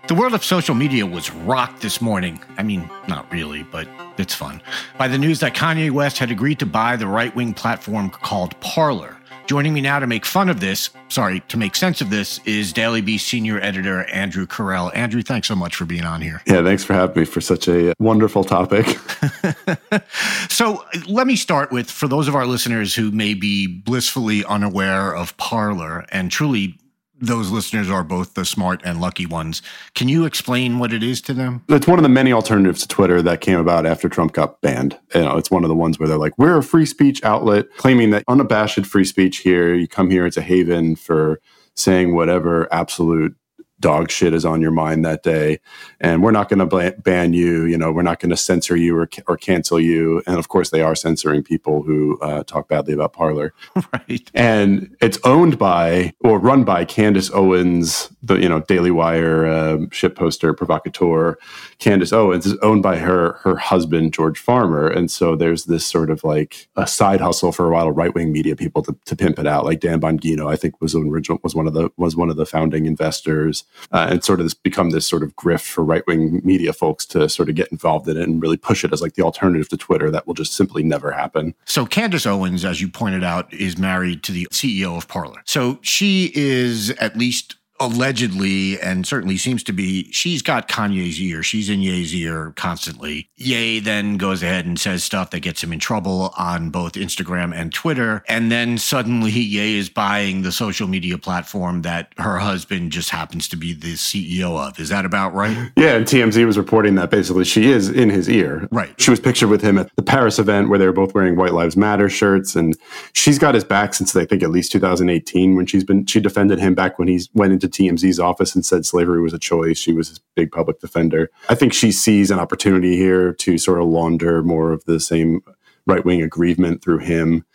[0.09, 2.41] the world of social media was rocked this morning.
[2.57, 3.87] I mean, not really, but
[4.17, 4.59] it's fun.
[4.97, 8.59] By the news that Kanye West had agreed to buy the right wing platform called
[8.59, 9.17] Parler.
[9.45, 12.73] Joining me now to make fun of this, sorry, to make sense of this, is
[12.73, 14.91] Daily Beast senior editor Andrew Kirell.
[14.95, 16.41] Andrew, thanks so much for being on here.
[16.47, 18.87] Yeah, thanks for having me for such a uh, wonderful topic.
[20.49, 25.15] so let me start with for those of our listeners who may be blissfully unaware
[25.15, 26.79] of Parler and truly
[27.19, 29.61] those listeners are both the smart and lucky ones.
[29.95, 31.63] Can you explain what it is to them?
[31.69, 34.97] It's one of the many alternatives to Twitter that came about after Trump got banned.
[35.13, 37.67] You know, it's one of the ones where they're like, we're a free speech outlet,
[37.77, 39.73] claiming that unabashed free speech here.
[39.73, 41.41] You come here, it's a haven for
[41.75, 43.35] saying whatever absolute
[43.79, 45.59] dog shit is on your mind that day.
[45.99, 48.97] And we're not going to ban you you know we're not going to censor you
[48.97, 50.21] or, or cancel you.
[50.27, 53.53] And of course they are censoring people who uh, talk badly about parler.
[53.91, 54.29] Right.
[54.35, 59.79] And it's owned by or run by candace owens the you know daily wire uh,
[59.91, 61.37] ship poster provocateur.
[61.79, 64.87] Candace owens is owned by her her husband george farmer.
[64.87, 68.55] And so there's this sort of like a side hustle for a while right-wing media
[68.55, 69.65] people to, to pimp it out.
[69.65, 72.45] Like dan bongino i think was original was one of the was one of the
[72.45, 76.41] founding investors uh, and sort of this become this sort of grift for right wing
[76.43, 79.13] media folks to sort of get involved in it and really push it as like
[79.13, 81.53] the alternative to Twitter that will just simply never happen.
[81.65, 85.41] So Candace Owens, as you pointed out, is married to the CEO of Parler.
[85.45, 91.43] So she is at least allegedly and certainly seems to be she's got Kanye's ear.
[91.43, 93.29] She's in Ye's ear constantly.
[93.37, 97.55] Ye then goes ahead and says stuff that gets him in trouble on both Instagram
[97.55, 98.23] and Twitter.
[98.27, 103.47] And then suddenly Ye is buying the social media platform that her husband just happens
[103.49, 104.79] to be the CEO of.
[104.79, 105.71] Is that about right?
[105.77, 108.67] Yeah, and TMZ was reporting that basically she is in his ear.
[108.71, 108.93] Right.
[108.99, 111.53] She was pictured with him at the Paris event where they were both wearing White
[111.53, 112.77] Lives Matter shirts and
[113.13, 116.59] she's got his back since I think at least 2018 when she's been she defended
[116.59, 119.77] him back when he went into TMZ's office and said slavery was a choice.
[119.77, 121.29] She was a big public defender.
[121.49, 125.41] I think she sees an opportunity here to sort of launder more of the same
[125.85, 127.45] right wing aggrievement through him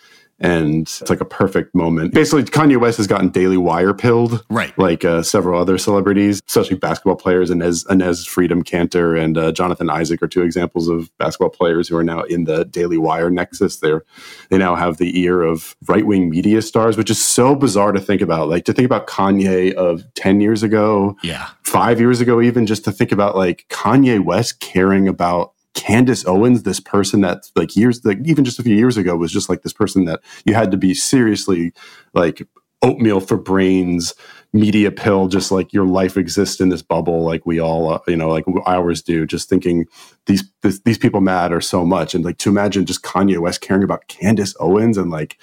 [0.40, 2.12] and it's like a perfect moment.
[2.12, 4.76] Basically, Kanye West has gotten Daily Wire pilled, right?
[4.78, 7.50] Like uh, several other celebrities, especially basketball players.
[7.50, 11.96] Enes, Enes Freedom Kanter and uh, Jonathan Isaac are two examples of basketball players who
[11.96, 13.78] are now in the Daily Wire nexus.
[13.78, 14.04] They're
[14.50, 18.00] they now have the ear of right wing media stars, which is so bizarre to
[18.00, 18.48] think about.
[18.48, 22.84] Like to think about Kanye of ten years ago, yeah, five years ago, even just
[22.84, 28.04] to think about like Kanye West caring about Candace Owens, this person that like years,
[28.04, 30.70] like even just a few years ago was just like this person that you had
[30.70, 31.72] to be seriously
[32.14, 32.46] like
[32.82, 34.14] oatmeal for brains,
[34.52, 38.16] media pill, just like your life exists in this bubble, like we all, uh, you
[38.16, 39.26] know, like ours do.
[39.26, 39.86] Just thinking
[40.26, 43.82] these this, these people matter so much, and like to imagine just Kanye West caring
[43.82, 45.38] about Candace Owens and like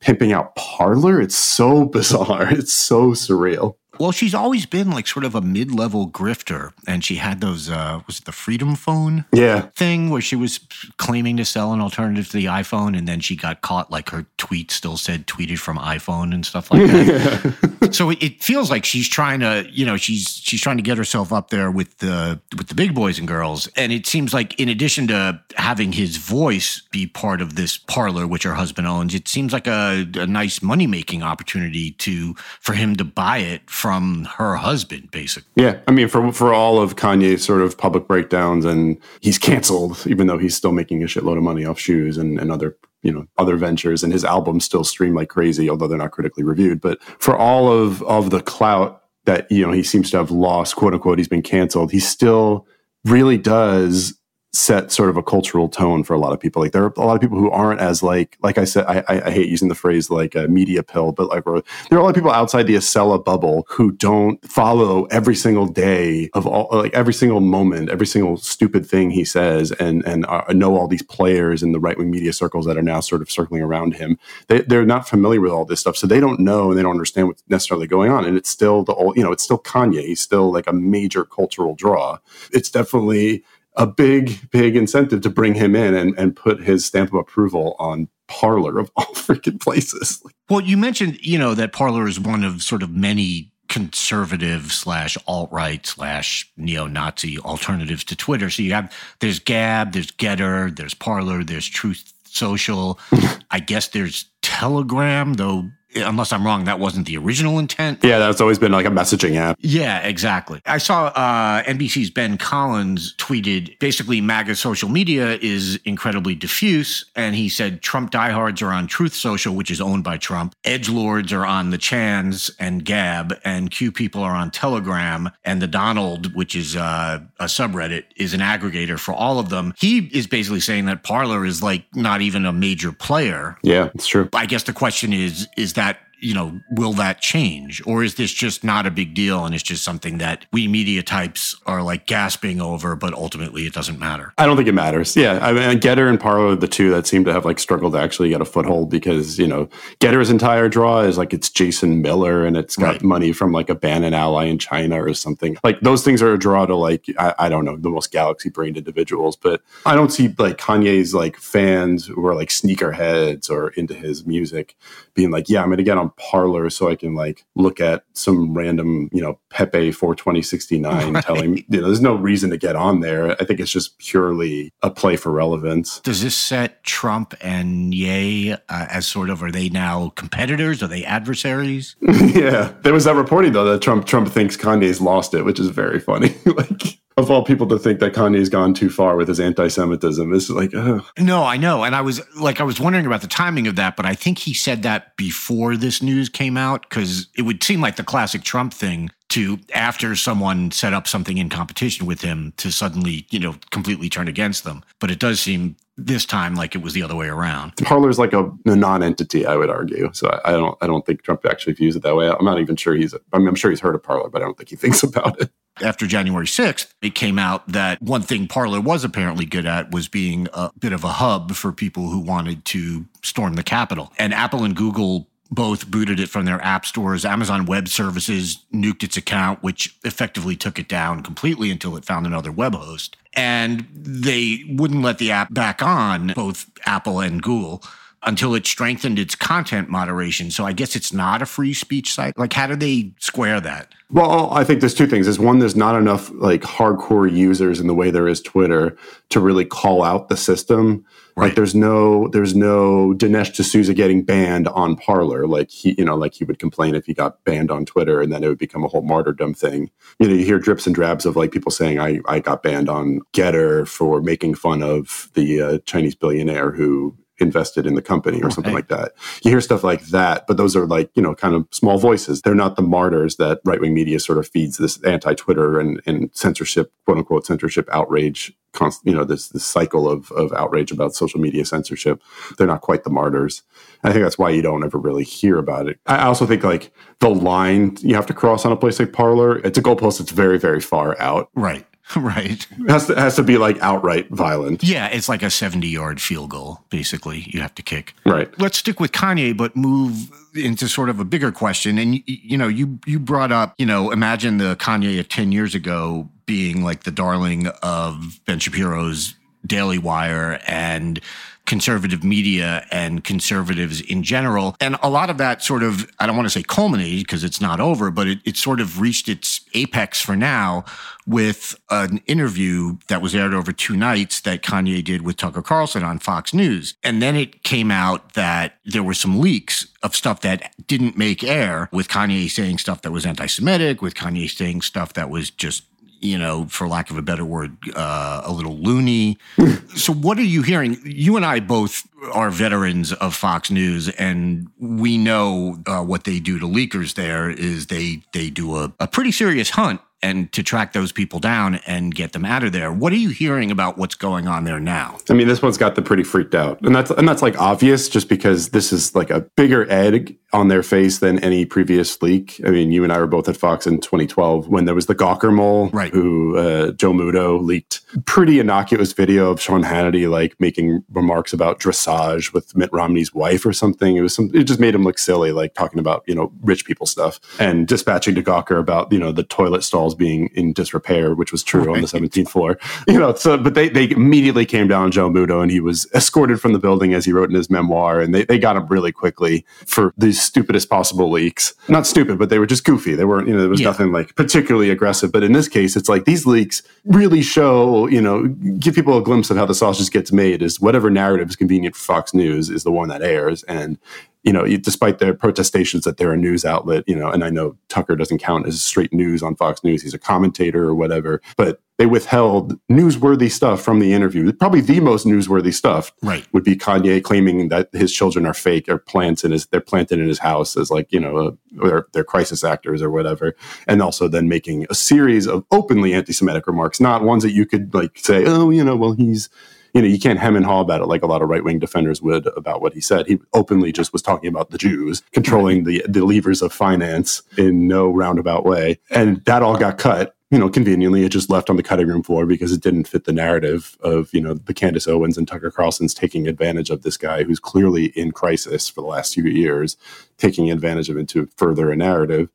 [0.00, 3.76] pimping out Parler, it's so bizarre, it's so surreal.
[3.98, 8.00] Well, she's always been like sort of a mid-level grifter, and she had those uh,
[8.06, 10.60] was it the Freedom Phone yeah thing where she was
[10.98, 14.26] claiming to sell an alternative to the iPhone, and then she got caught like her
[14.36, 17.88] tweet still said tweeted from iPhone and stuff like that.
[17.92, 20.98] so it, it, feels like she's trying to you know she's she's trying to get
[20.98, 24.58] herself up there with the with the big boys and girls, and it seems like
[24.60, 29.14] in addition to having his voice be part of this parler which her husband owns,
[29.14, 33.68] it seems like a, a nice money making opportunity to for him to buy it
[33.70, 35.50] from her husband, basically.
[35.56, 40.06] Yeah, I mean, for for all of Kanye's sort of public breakdowns, and he's canceled,
[40.06, 43.12] even though he's still making a shitload of money off shoes and, and other you
[43.12, 46.80] know other ventures, and his albums still stream like crazy, although they're not critically reviewed.
[46.80, 50.76] But for all of of the clout that you know he seems to have lost,
[50.76, 51.92] quote unquote, he's been canceled.
[51.92, 52.66] He still
[53.04, 54.18] really does
[54.52, 56.62] set sort of a cultural tone for a lot of people.
[56.62, 59.04] Like there are a lot of people who aren't as like, like I said, I,
[59.08, 62.08] I hate using the phrase like a media pill, but like there are a lot
[62.08, 66.94] of people outside the Acela bubble who don't follow every single day of all, like
[66.94, 71.02] every single moment, every single stupid thing he says, and and uh, know all these
[71.02, 74.18] players in the right wing media circles that are now sort of circling around him.
[74.48, 76.92] They, they're not familiar with all this stuff, so they don't know and they don't
[76.92, 78.24] understand what's necessarily going on.
[78.24, 80.06] And it's still the old, you know, it's still Kanye.
[80.06, 82.18] He's still like a major cultural draw.
[82.52, 83.44] It's definitely
[83.76, 87.76] a big, big incentive to bring him in and, and put his stamp of approval
[87.78, 90.22] on Parler of all freaking places.
[90.48, 95.18] Well, you mentioned, you know, that Parler is one of sort of many conservative slash
[95.26, 98.48] alt right slash neo Nazi alternatives to Twitter.
[98.48, 102.98] So you have there's Gab, there's Gettr, there's Parler, there's Truth Social.
[103.50, 108.04] I guess there's Telegram, though unless I'm wrong, that wasn't the original intent.
[108.04, 109.56] Yeah, that's always been like a messaging app.
[109.60, 110.60] Yeah, exactly.
[110.66, 117.04] I saw uh, NBC's Ben Collins tweeted basically MAGA social media is incredibly diffuse.
[117.14, 120.54] And he said Trump diehards are on Truth Social, which is owned by Trump.
[120.64, 125.30] Edge lords are on the Chans and Gab, and Q people are on Telegram.
[125.44, 129.72] And the Donald, which is uh, a subreddit, is an aggregator for all of them.
[129.78, 133.56] He is basically saying that Parler is like not even a major player.
[133.62, 134.28] Yeah, it's true.
[134.32, 135.85] I guess the question is, is that
[136.18, 137.82] you know, will that change?
[137.86, 141.02] Or is this just not a big deal and it's just something that we media
[141.02, 144.32] types are like gasping over, but ultimately it doesn't matter?
[144.38, 145.16] I don't think it matters.
[145.16, 145.38] Yeah.
[145.42, 147.98] I mean, Gettr and Parler are the two that seem to have like struggled to
[147.98, 149.68] actually get a foothold because, you know,
[150.00, 153.02] Gettr's entire draw is like it's Jason Miller and it's got right.
[153.02, 155.56] money from like a Bannon ally in China or something.
[155.62, 158.48] Like those things are a draw to like, I, I don't know, the most galaxy
[158.48, 159.36] brained individuals.
[159.36, 164.26] But I don't see like Kanye's like fans who are like sneakerheads or into his
[164.26, 164.76] music
[165.14, 168.04] being like, yeah, I'm going to get on Parler so I can like look at
[168.12, 171.24] some random, you know, Pepe 42069 right.
[171.24, 173.32] telling, you know, there's no reason to get on there.
[173.40, 176.00] I think it's just purely a play for relevance.
[176.00, 180.82] Does this set Trump and Ye uh, as sort of, are they now competitors?
[180.82, 181.96] Are they adversaries?
[182.02, 182.72] yeah.
[182.82, 186.00] There was that reporting though that Trump, Trump thinks Kanye's lost it, which is very
[186.00, 186.34] funny.
[186.44, 190.32] like, of all people to think that Kanye's gone too far with his anti-Semitism.
[190.34, 191.02] is like, ugh.
[191.18, 193.96] no, I know, and I was like, I was wondering about the timing of that,
[193.96, 197.80] but I think he said that before this news came out because it would seem
[197.80, 202.52] like the classic Trump thing to after someone set up something in competition with him
[202.58, 204.84] to suddenly, you know, completely turn against them.
[205.00, 207.76] But it does seem this time like it was the other way around.
[207.76, 210.10] Parler's like a, a non-entity, I would argue.
[210.12, 212.28] So I, I, don't I don't think Trump actually views it that way.
[212.28, 214.44] I'm not even sure he's I mean, I'm sure he's heard of Parler, but I
[214.44, 215.50] don't think he thinks about it.
[215.82, 220.08] After January 6th, it came out that one thing Parler was apparently good at was
[220.08, 224.10] being a bit of a hub for people who wanted to storm the Capitol.
[224.18, 227.24] And Apple and Google both booted it from their app stores.
[227.24, 232.26] Amazon Web Services nuked its account, which effectively took it down completely until it found
[232.26, 233.16] another web host.
[233.34, 237.82] And they wouldn't let the app back on, both Apple and Google,
[238.22, 240.50] until it strengthened its content moderation.
[240.50, 242.36] So I guess it's not a free speech site.
[242.36, 243.92] Like, how do they square that?
[244.10, 245.28] Well, I think there's two things.
[245.28, 248.96] Is one, there's not enough like hardcore users in the way there is Twitter
[249.28, 251.04] to really call out the system.
[251.36, 251.48] Right.
[251.48, 255.46] Like there's no there's no Dinesh D'Souza getting banned on Parler.
[255.46, 258.32] Like he, you know, like he would complain if he got banned on Twitter and
[258.32, 259.90] then it would become a whole martyrdom thing.
[260.18, 262.88] You know, you hear drips and drabs of like people saying I I got banned
[262.88, 268.42] on Gettr for making fun of the uh, Chinese billionaire who invested in the company
[268.42, 269.12] or something like that.
[269.42, 272.42] You hear stuff like that, but those are like, you know, kind of small voices.
[272.42, 276.00] They're not the martyrs that right wing media sort of feeds this anti Twitter and,
[276.06, 278.56] and censorship, quote unquote, censorship outrage,
[279.04, 282.22] you know, this, this cycle of, of outrage about social media censorship.
[282.56, 283.62] They're not quite the martyrs.
[284.06, 285.98] I think that's why you don't ever really hear about it.
[286.06, 289.58] I also think like the line you have to cross on a place like Parler,
[289.58, 291.50] it's a goalpost that's very, very far out.
[291.54, 291.84] Right.
[292.16, 292.64] Right.
[292.78, 294.84] It has to, has to be like outright violent.
[294.84, 298.14] Yeah, it's like a 70 yard field goal, basically, you have to kick.
[298.24, 298.48] Right.
[298.60, 301.98] Let's stick with Kanye, but move into sort of a bigger question.
[301.98, 305.74] And, you know, you, you brought up, you know, imagine the Kanye of 10 years
[305.74, 309.34] ago being like the darling of Ben Shapiro's
[309.66, 311.20] Daily Wire and
[311.66, 314.76] conservative media and conservatives in general.
[314.80, 317.60] And a lot of that sort of, I don't want to say culminated because it's
[317.60, 320.84] not over, but it, it sort of reached its apex for now
[321.26, 326.04] with an interview that was aired over two nights that Kanye did with Tucker Carlson
[326.04, 326.94] on Fox News.
[327.02, 331.42] And then it came out that there were some leaks of stuff that didn't make
[331.42, 335.50] air with Kanye saying stuff that was anti Semitic, with Kanye saying stuff that was
[335.50, 335.82] just
[336.20, 339.38] you know, for lack of a better word, uh, a little loony.
[339.96, 340.98] so, what are you hearing?
[341.04, 346.40] You and I both are veterans of Fox News, and we know uh, what they
[346.40, 347.14] do to leakers.
[347.14, 351.38] There is they they do a, a pretty serious hunt and to track those people
[351.38, 352.92] down and get them out of there.
[352.92, 355.18] What are you hearing about what's going on there now?
[355.28, 358.08] I mean, this one's got them pretty freaked out, and that's and that's like obvious,
[358.08, 362.62] just because this is like a bigger egg on their face than any previous leak.
[362.64, 365.14] I mean, you and I were both at Fox in 2012 when there was the
[365.14, 366.10] Gawker mole, right?
[366.10, 371.78] Who uh, Joe Muto leaked pretty innocuous video of Sean Hannity like making remarks about
[371.78, 374.16] dressage with Mitt Romney's wife or something.
[374.16, 374.50] It was some.
[374.54, 377.86] It just made him look silly, like talking about you know rich people stuff and
[377.86, 381.82] dispatching to Gawker about you know the toilet stalls being in disrepair, which was true
[381.82, 381.96] right.
[381.96, 382.78] on the 17th floor.
[383.08, 386.06] You know, so but they they immediately came down on Joe Muto and he was
[386.12, 388.86] escorted from the building as he wrote in his memoir, and they they got him
[388.86, 391.74] really quickly for these stupidest possible leaks.
[391.88, 393.14] Not stupid, but they were just goofy.
[393.14, 393.88] They weren't, you know, there was yeah.
[393.88, 395.32] nothing like particularly aggressive.
[395.32, 399.22] But in this case, it's like these leaks really show, you know, give people a
[399.22, 400.62] glimpse of how the sausage gets made.
[400.62, 403.98] Is whatever narrative is convenient for Fox News is the one that airs, and
[404.46, 407.76] you know, despite their protestations that they're a news outlet, you know, and I know
[407.88, 411.80] Tucker doesn't count as straight news on Fox News, he's a commentator or whatever, but
[411.98, 414.52] they withheld newsworthy stuff from the interview.
[414.52, 416.46] Probably the most newsworthy stuff right.
[416.52, 420.20] would be Kanye claiming that his children are fake or plants in his they're planted
[420.20, 421.52] in his house as like, you know, a,
[421.84, 423.56] they're, they're crisis actors or whatever.
[423.88, 427.92] And also then making a series of openly anti-Semitic remarks, not ones that you could
[427.94, 429.48] like say, oh, you know, well, he's
[429.96, 431.78] you know, you can't hem and haw about it like a lot of right wing
[431.78, 433.26] defenders would about what he said.
[433.26, 437.88] He openly just was talking about the Jews controlling the, the levers of finance in
[437.88, 438.98] no roundabout way.
[439.10, 442.22] And that all got cut you know, conveniently, it just left on the cutting room
[442.22, 445.72] floor because it didn't fit the narrative of, you know, the Candace Owens and Tucker
[445.72, 449.96] Carlson's taking advantage of this guy who's clearly in crisis for the last few years,
[450.38, 452.48] taking advantage of it to further a narrative.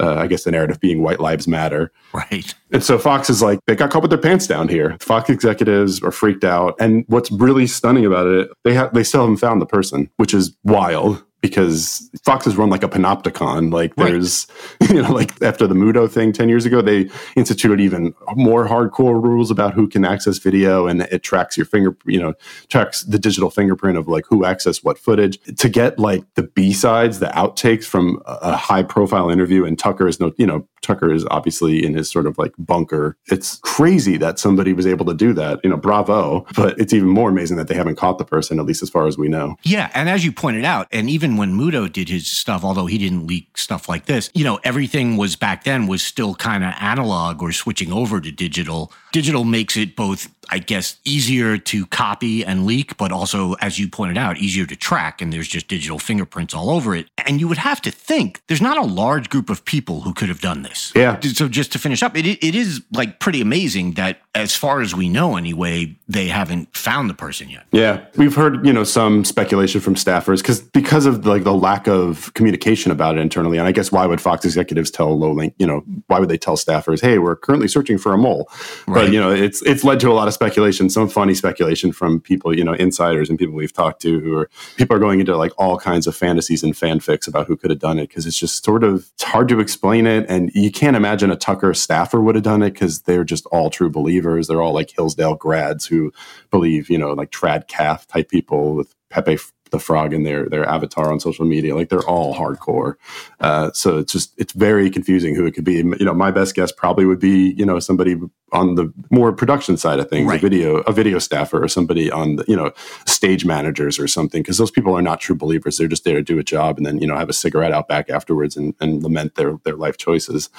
[0.00, 1.92] Uh, I guess the narrative being white lives matter.
[2.12, 2.54] Right.
[2.72, 4.96] And so Fox is like, they got caught with their pants down here.
[5.00, 6.74] Fox executives are freaked out.
[6.80, 10.32] And what's really stunning about it, they have they still haven't found the person, which
[10.32, 13.72] is wild because Fox is run like a panopticon.
[13.72, 14.46] Like there's,
[14.80, 14.90] right.
[14.90, 19.22] you know, like after the Muto thing 10 years ago, they instituted even more hardcore
[19.22, 22.34] rules about who can access video and it tracks your finger, you know,
[22.68, 26.72] tracks the digital fingerprint of like who access what footage to get like the B
[26.72, 29.64] sides, the outtakes from a high profile interview.
[29.64, 33.16] And Tucker is no, you know, Tucker is obviously in his sort of like bunker.
[33.26, 36.46] It's crazy that somebody was able to do that, you know, bravo.
[36.56, 39.06] But it's even more amazing that they haven't caught the person, at least as far
[39.06, 39.56] as we know.
[39.62, 39.90] Yeah.
[39.94, 42.98] And as you pointed out, and even even when Muto did his stuff, although he
[42.98, 46.74] didn't leak stuff like this, you know, everything was back then was still kind of
[46.80, 48.92] analog or switching over to digital.
[49.12, 53.88] Digital makes it both I guess, easier to copy and leak, but also, as you
[53.88, 55.22] pointed out, easier to track.
[55.22, 57.08] And there's just digital fingerprints all over it.
[57.24, 60.28] And you would have to think there's not a large group of people who could
[60.28, 60.92] have done this.
[60.96, 61.20] Yeah.
[61.20, 64.94] So just to finish up, it, it is like pretty amazing that, as far as
[64.94, 67.66] we know anyway, they haven't found the person yet.
[67.72, 68.04] Yeah.
[68.16, 72.32] We've heard, you know, some speculation from staffers because because of like the lack of
[72.34, 73.58] communication about it internally.
[73.58, 76.38] And I guess why would Fox executives tell low link, you know, why would they
[76.38, 78.48] tell staffers, hey, we're currently searching for a mole?
[78.86, 79.06] Right.
[79.06, 82.20] But, you know, it's it's led to a lot of speculation, some funny speculation from
[82.20, 85.36] people, you know, insiders and people we've talked to who are people are going into
[85.36, 88.38] like all kinds of fantasies and fanfics about who could have done it because it's
[88.38, 90.24] just sort of it's hard to explain it.
[90.28, 93.70] And you can't imagine a Tucker staffer would have done it because they're just all
[93.70, 94.19] true believers.
[94.20, 96.12] They're all like Hillsdale grads who
[96.50, 99.38] believe, you know, like trad calf type people with Pepe
[99.70, 101.74] the frog in their their avatar on social media.
[101.74, 102.94] Like they're all hardcore.
[103.40, 105.74] Uh, so it's just it's very confusing who it could be.
[105.74, 108.16] You know, my best guess probably would be you know somebody
[108.52, 110.38] on the more production side of things, right.
[110.38, 112.72] a video a video staffer or somebody on the you know
[113.06, 115.76] stage managers or something, because those people are not true believers.
[115.78, 117.88] They're just there to do a job and then you know have a cigarette out
[117.88, 120.50] back afterwards and, and lament their their life choices.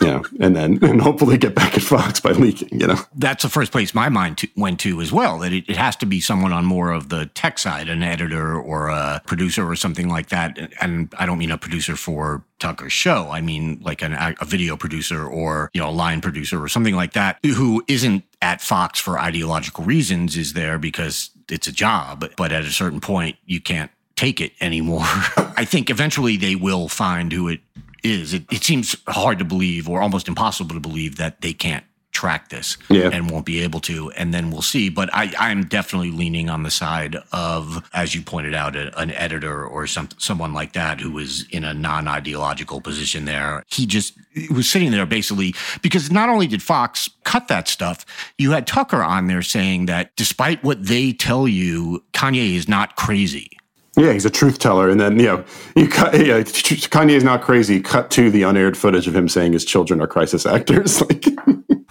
[0.00, 2.80] Know, and then and hopefully get back at Fox by leaking.
[2.80, 5.38] You know, that's the first place my mind to, went to as well.
[5.38, 8.56] That it, it, has to be someone on more of the tech side, an editor
[8.56, 10.58] or a producer or something like that.
[10.80, 13.28] And I don't mean a producer for Tucker's show.
[13.30, 16.94] I mean like an, a video producer or you know a line producer or something
[16.94, 20.36] like that who isn't at Fox for ideological reasons.
[20.36, 24.52] Is there because it's a job, but at a certain point you can't take it
[24.60, 25.02] anymore.
[25.56, 27.60] I think eventually they will find who it
[28.04, 28.34] is.
[28.34, 31.84] It, it seems hard to believe or almost impossible to believe that they can't
[32.14, 33.10] track this yeah.
[33.12, 36.62] and won't be able to and then we'll see but I, i'm definitely leaning on
[36.62, 41.00] the side of as you pointed out a, an editor or some, someone like that
[41.00, 44.14] who was in a non-ideological position there he just
[44.48, 48.06] was sitting there basically because not only did fox cut that stuff
[48.38, 52.94] you had tucker on there saying that despite what they tell you kanye is not
[52.94, 53.53] crazy
[53.96, 54.88] yeah, he's a truth teller.
[54.88, 55.44] And then, you know,
[55.76, 57.80] you cut, yeah, Kanye is not crazy.
[57.80, 61.00] Cut to the unaired footage of him saying his children are crisis actors.
[61.02, 61.26] like,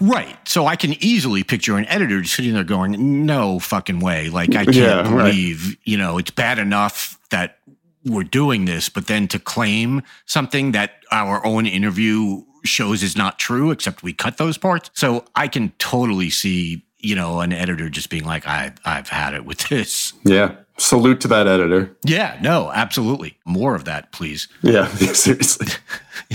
[0.00, 0.36] Right.
[0.46, 4.28] So I can easily picture an editor just sitting there going, no fucking way.
[4.28, 5.30] Like, I can't Yeah, right.
[5.30, 7.58] believe, you know, it's bad enough that
[8.04, 13.38] we're doing this, but then to claim something that our own interview shows is not
[13.38, 14.90] true, except we cut those parts.
[14.92, 19.32] So I can totally see, you know, an editor just being like, I, I've had
[19.32, 20.12] it with this.
[20.24, 20.56] Yeah.
[20.76, 21.94] Salute to that editor.
[22.04, 23.38] Yeah, no, absolutely.
[23.44, 24.48] More of that, please.
[24.62, 25.68] Yeah, seriously.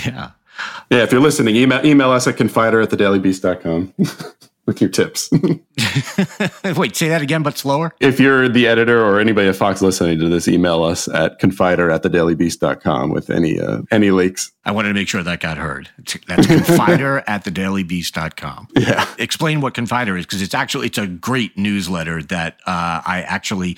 [0.05, 0.31] Yeah.
[0.91, 3.93] Yeah, if you're listening, email, email us at confider at thedailybeast.com
[4.69, 5.31] with your tips.
[6.77, 7.91] Wait, say that again, but slower.
[7.99, 11.91] if you're the editor or anybody at Fox listening to this, email us at confider
[11.91, 14.51] at thedailybeast.com with any uh, any leaks.
[14.65, 15.89] I wanted to make sure that got heard.
[16.27, 18.67] That's confider at thedailybeast.com.
[18.75, 19.09] Yeah.
[19.17, 23.75] Explain what Confider is because it's actually it's a great newsletter that uh, I actually,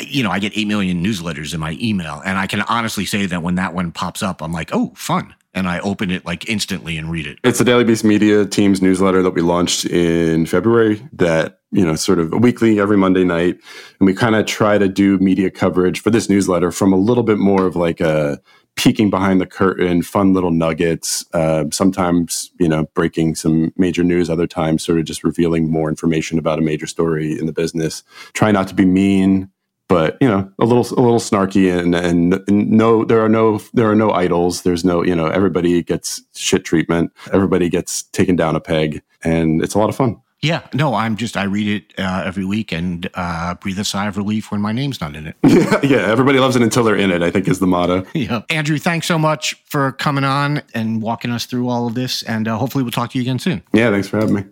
[0.00, 3.26] you know, I get eight million newsletters in my email, and I can honestly say
[3.26, 6.48] that when that one pops up, I'm like, oh, fun, and I open it like
[6.48, 7.38] instantly and read it.
[7.42, 11.96] It's the Daily Beast Media Team's newsletter that we launched in February that, you know,
[11.96, 13.58] sort of weekly every Monday night.
[13.98, 17.24] And we kind of try to do media coverage for this newsletter from a little
[17.24, 18.40] bit more of like a
[18.76, 24.30] peeking behind the curtain, fun little nuggets, uh, sometimes, you know, breaking some major news,
[24.30, 28.04] other times sort of just revealing more information about a major story in the business.
[28.34, 29.50] Try not to be mean,
[29.88, 33.90] but you know a little a little snarky and, and no there are no there
[33.90, 34.62] are no idols.
[34.62, 37.12] There's no you know everybody gets shit treatment.
[37.32, 40.20] Everybody gets taken down a peg and it's a lot of fun.
[40.40, 44.06] Yeah, no, I'm just I read it uh, every week and uh, breathe a sigh
[44.06, 45.34] of relief when my name's not in it.
[45.82, 48.04] yeah everybody loves it until they're in it i think is the motto.
[48.14, 52.22] Yeah, Andrew, thanks so much for coming on and walking us through all of this,
[52.22, 53.62] and uh, hopefully we'll talk to you again soon.
[53.72, 54.44] yeah thanks for having me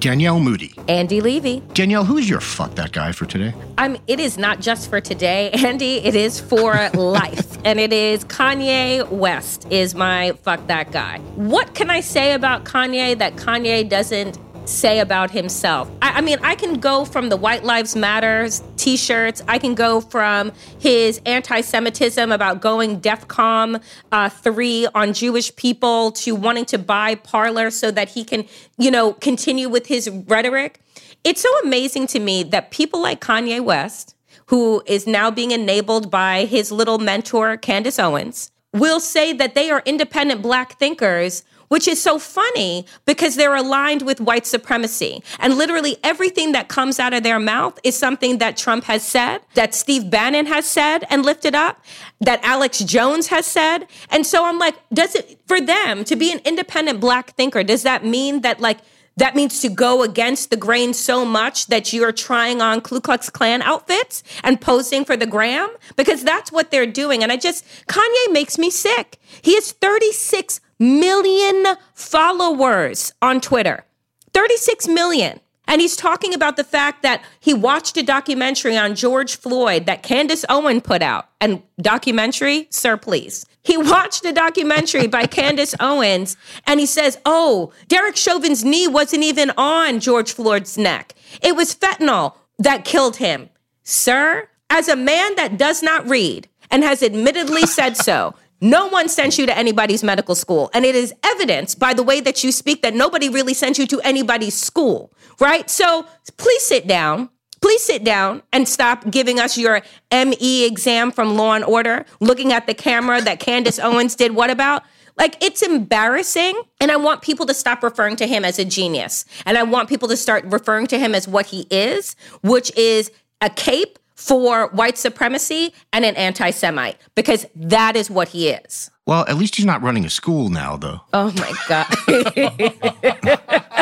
[0.00, 0.74] Danielle Moodie.
[0.88, 1.62] Andy Levy.
[1.74, 3.54] Danielle, who's your fuck that guy for today?
[3.78, 5.96] I'm, it is not just for today, Andy.
[5.98, 7.44] It is for life.
[7.66, 11.18] And it is Kanye West is my fuck that guy.
[11.34, 15.90] What can I say about Kanye that Kanye doesn't say about himself?
[16.02, 19.74] I, I mean, I can go from the White Lives Matters t shirts, I can
[19.74, 26.64] go from his anti Semitism about going DEFCON uh, 3 on Jewish people to wanting
[26.66, 28.44] to buy Parler so that he can,
[28.78, 30.80] you know, continue with his rhetoric.
[31.24, 34.14] It's so amazing to me that people like Kanye West,
[34.46, 39.70] who is now being enabled by his little mentor, Candace Owens, will say that they
[39.70, 45.22] are independent black thinkers, which is so funny because they're aligned with white supremacy.
[45.38, 49.40] And literally everything that comes out of their mouth is something that Trump has said,
[49.54, 51.82] that Steve Bannon has said and lifted up,
[52.20, 53.86] that Alex Jones has said.
[54.10, 57.82] And so I'm like, does it, for them to be an independent black thinker, does
[57.82, 58.78] that mean that like,
[59.18, 63.30] that means to go against the grain so much that you're trying on Ku Klux
[63.30, 67.22] Klan outfits and posing for the gram because that's what they're doing.
[67.22, 69.18] And I just, Kanye makes me sick.
[69.40, 73.84] He is 36 million followers on Twitter.
[74.32, 75.40] 36 million.
[75.68, 80.02] And he's talking about the fact that he watched a documentary on George Floyd that
[80.02, 81.28] Candace Owen put out.
[81.40, 83.46] And documentary, sir, please.
[83.62, 89.24] He watched a documentary by Candace Owens and he says, Oh, Derek Chauvin's knee wasn't
[89.24, 91.14] even on George Floyd's neck.
[91.42, 93.50] It was fentanyl that killed him.
[93.82, 99.08] Sir, as a man that does not read and has admittedly said so, no one
[99.08, 100.70] sent you to anybody's medical school.
[100.72, 103.86] And it is evidenced by the way that you speak that nobody really sent you
[103.88, 105.68] to anybody's school, right?
[105.68, 107.30] So please sit down.
[107.62, 109.80] Please sit down and stop giving us your
[110.12, 114.34] ME exam from Law and Order, looking at the camera that Candace Owens did.
[114.34, 114.82] What about?
[115.16, 116.60] Like, it's embarrassing.
[116.80, 119.24] And I want people to stop referring to him as a genius.
[119.46, 123.10] And I want people to start referring to him as what he is, which is
[123.40, 128.90] a cape for white supremacy and an anti Semite, because that is what he is.
[129.06, 131.00] Well, at least he's not running a school now, though.
[131.12, 131.86] Oh my God.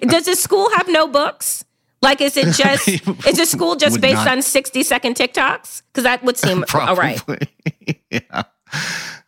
[0.00, 1.64] Does the school have no books?
[2.02, 5.82] Like, is it just, is the school just based not- on 60 second TikToks?
[5.92, 7.22] Because that would seem all right.
[8.10, 8.42] Yeah.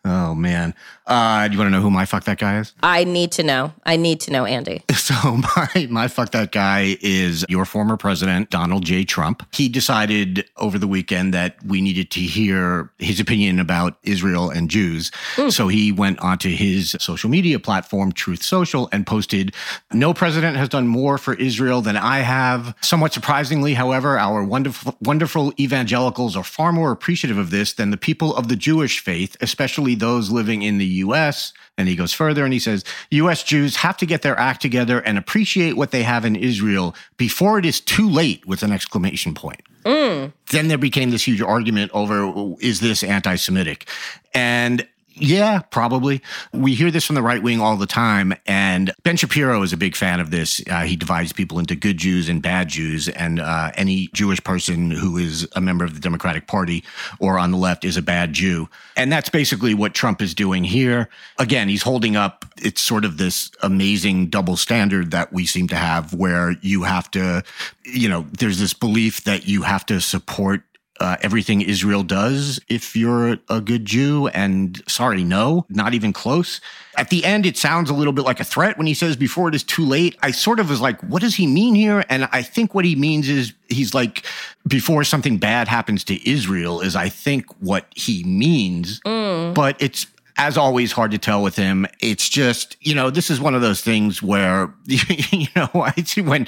[0.05, 0.73] Oh man.
[1.05, 2.73] Uh, do you want to know who my fuck that guy is?
[2.81, 3.73] I need to know.
[3.85, 4.83] I need to know, Andy.
[5.03, 9.03] So my my fuck that guy is your former president Donald J.
[9.03, 9.45] Trump.
[9.53, 14.69] He decided over the weekend that we needed to hear his opinion about Israel and
[14.69, 15.11] Jews.
[15.49, 19.53] So he went onto his social media platform Truth Social and posted,
[19.91, 24.95] "No president has done more for Israel than I have." Somewhat surprisingly, however, our wonderful
[25.01, 29.35] wonderful evangelicals are far more appreciative of this than the people of the Jewish faith,
[29.41, 31.53] especially those living in the US.
[31.77, 34.99] And he goes further and he says, US Jews have to get their act together
[34.99, 39.33] and appreciate what they have in Israel before it is too late, with an exclamation
[39.33, 39.61] point.
[39.85, 40.33] Mm.
[40.51, 43.87] Then there became this huge argument over is this anti Semitic?
[44.33, 46.21] And Yeah, probably.
[46.51, 48.33] We hear this from the right wing all the time.
[48.47, 50.61] And Ben Shapiro is a big fan of this.
[50.67, 53.07] Uh, he divides people into good Jews and bad Jews.
[53.09, 56.83] And uh, any Jewish person who is a member of the Democratic Party
[57.19, 58.67] or on the left is a bad Jew.
[58.97, 61.09] And that's basically what Trump is doing here.
[61.37, 65.75] Again, he's holding up, it's sort of this amazing double standard that we seem to
[65.75, 67.43] have where you have to,
[67.83, 70.63] you know, there's this belief that you have to support
[70.99, 74.27] uh, everything Israel does if you're a good Jew.
[74.27, 76.61] And sorry, no, not even close.
[76.95, 79.49] At the end, it sounds a little bit like a threat when he says before
[79.49, 80.15] it is too late.
[80.21, 82.05] I sort of was like, what does he mean here?
[82.09, 84.23] And I think what he means is he's like,
[84.67, 88.99] before something bad happens to Israel, is I think what he means.
[89.01, 89.55] Mm.
[89.55, 90.05] But it's
[90.37, 91.85] as always, hard to tell with him.
[91.99, 96.21] It's just, you know, this is one of those things where, you know, I see
[96.21, 96.47] when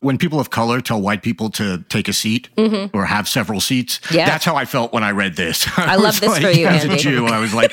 [0.00, 2.96] when people of color tell white people to take a seat mm-hmm.
[2.96, 4.00] or have several seats.
[4.10, 4.26] Yeah.
[4.26, 5.66] That's how I felt when I read this.
[5.78, 6.96] I, I love this like, for you, as Andy.
[6.96, 7.26] a Jew.
[7.26, 7.72] I was like,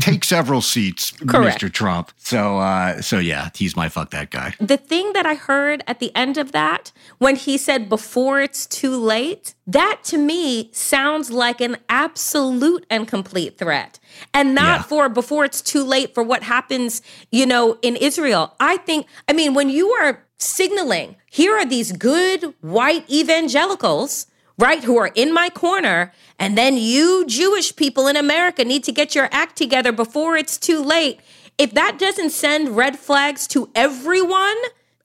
[0.00, 1.60] take several seats, Correct.
[1.60, 1.72] Mr.
[1.72, 2.12] Trump.
[2.16, 4.54] So, uh, so yeah, he's my fuck that guy.
[4.60, 8.66] The thing that I heard at the end of that, when he said before it's
[8.66, 13.99] too late, that to me sounds like an absolute and complete threat
[14.34, 14.82] and not yeah.
[14.82, 18.54] for before it's too late for what happens, you know, in Israel.
[18.60, 24.26] I think, I mean, when you are signaling, here are these good white evangelicals,
[24.58, 28.92] right, who are in my corner, and then you Jewish people in America need to
[28.92, 31.20] get your act together before it's too late.
[31.58, 34.56] If that doesn't send red flags to everyone,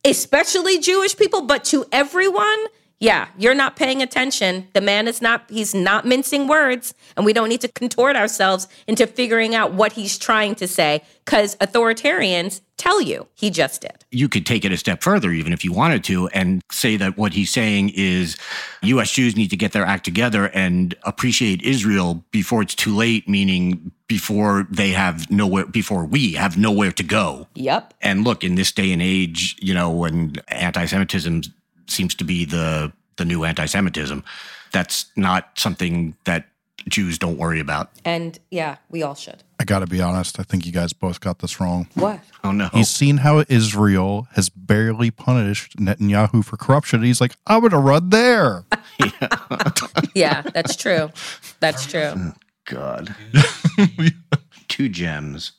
[0.05, 2.66] especially Jewish people, but to everyone,
[2.99, 4.67] yeah, you're not paying attention.
[4.73, 8.67] The man is not, he's not mincing words, and we don't need to contort ourselves
[8.87, 14.05] into figuring out what he's trying to say because authoritarians tell you he just did.
[14.11, 17.17] You could take it a step further, even if you wanted to, and say that
[17.17, 18.37] what he's saying is
[18.83, 23.27] US Jews need to get their act together and appreciate Israel before it's too late,
[23.27, 27.47] meaning before they have nowhere, before we have nowhere to go.
[27.55, 27.93] Yep.
[28.01, 31.41] And look, in this day and age, you know, when anti Semitism
[31.88, 34.23] seems to be the the new anti-Semitism.
[34.73, 36.47] That's not something that
[36.89, 37.89] Jews don't worry about.
[38.03, 39.43] And yeah, we all should.
[39.59, 40.39] I got to be honest.
[40.39, 41.88] I think you guys both got this wrong.
[41.95, 42.19] What?
[42.43, 42.69] Oh no.
[42.73, 47.03] He's seen how Israel has barely punished Netanyahu for corruption.
[47.03, 48.65] He's like, I would have run there.
[48.99, 49.71] yeah.
[50.13, 51.09] yeah, that's true.
[51.59, 52.13] That's oh, true.
[52.15, 52.33] Oh,
[52.65, 53.15] God.
[54.67, 55.53] Two gems.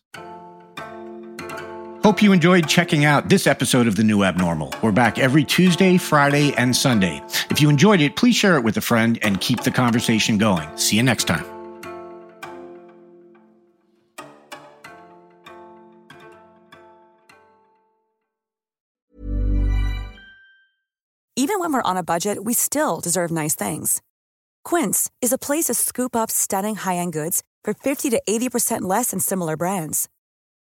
[2.07, 4.73] Hope you enjoyed checking out this episode of The New Abnormal.
[4.81, 7.21] We're back every Tuesday, Friday, and Sunday.
[7.51, 10.69] If you enjoyed it, please share it with a friend and keep the conversation going.
[10.77, 11.45] See you next time.
[21.35, 24.01] Even when we're on a budget, we still deserve nice things.
[24.65, 28.83] Quince is a place to scoop up stunning high end goods for 50 to 80%
[28.83, 30.09] less than similar brands.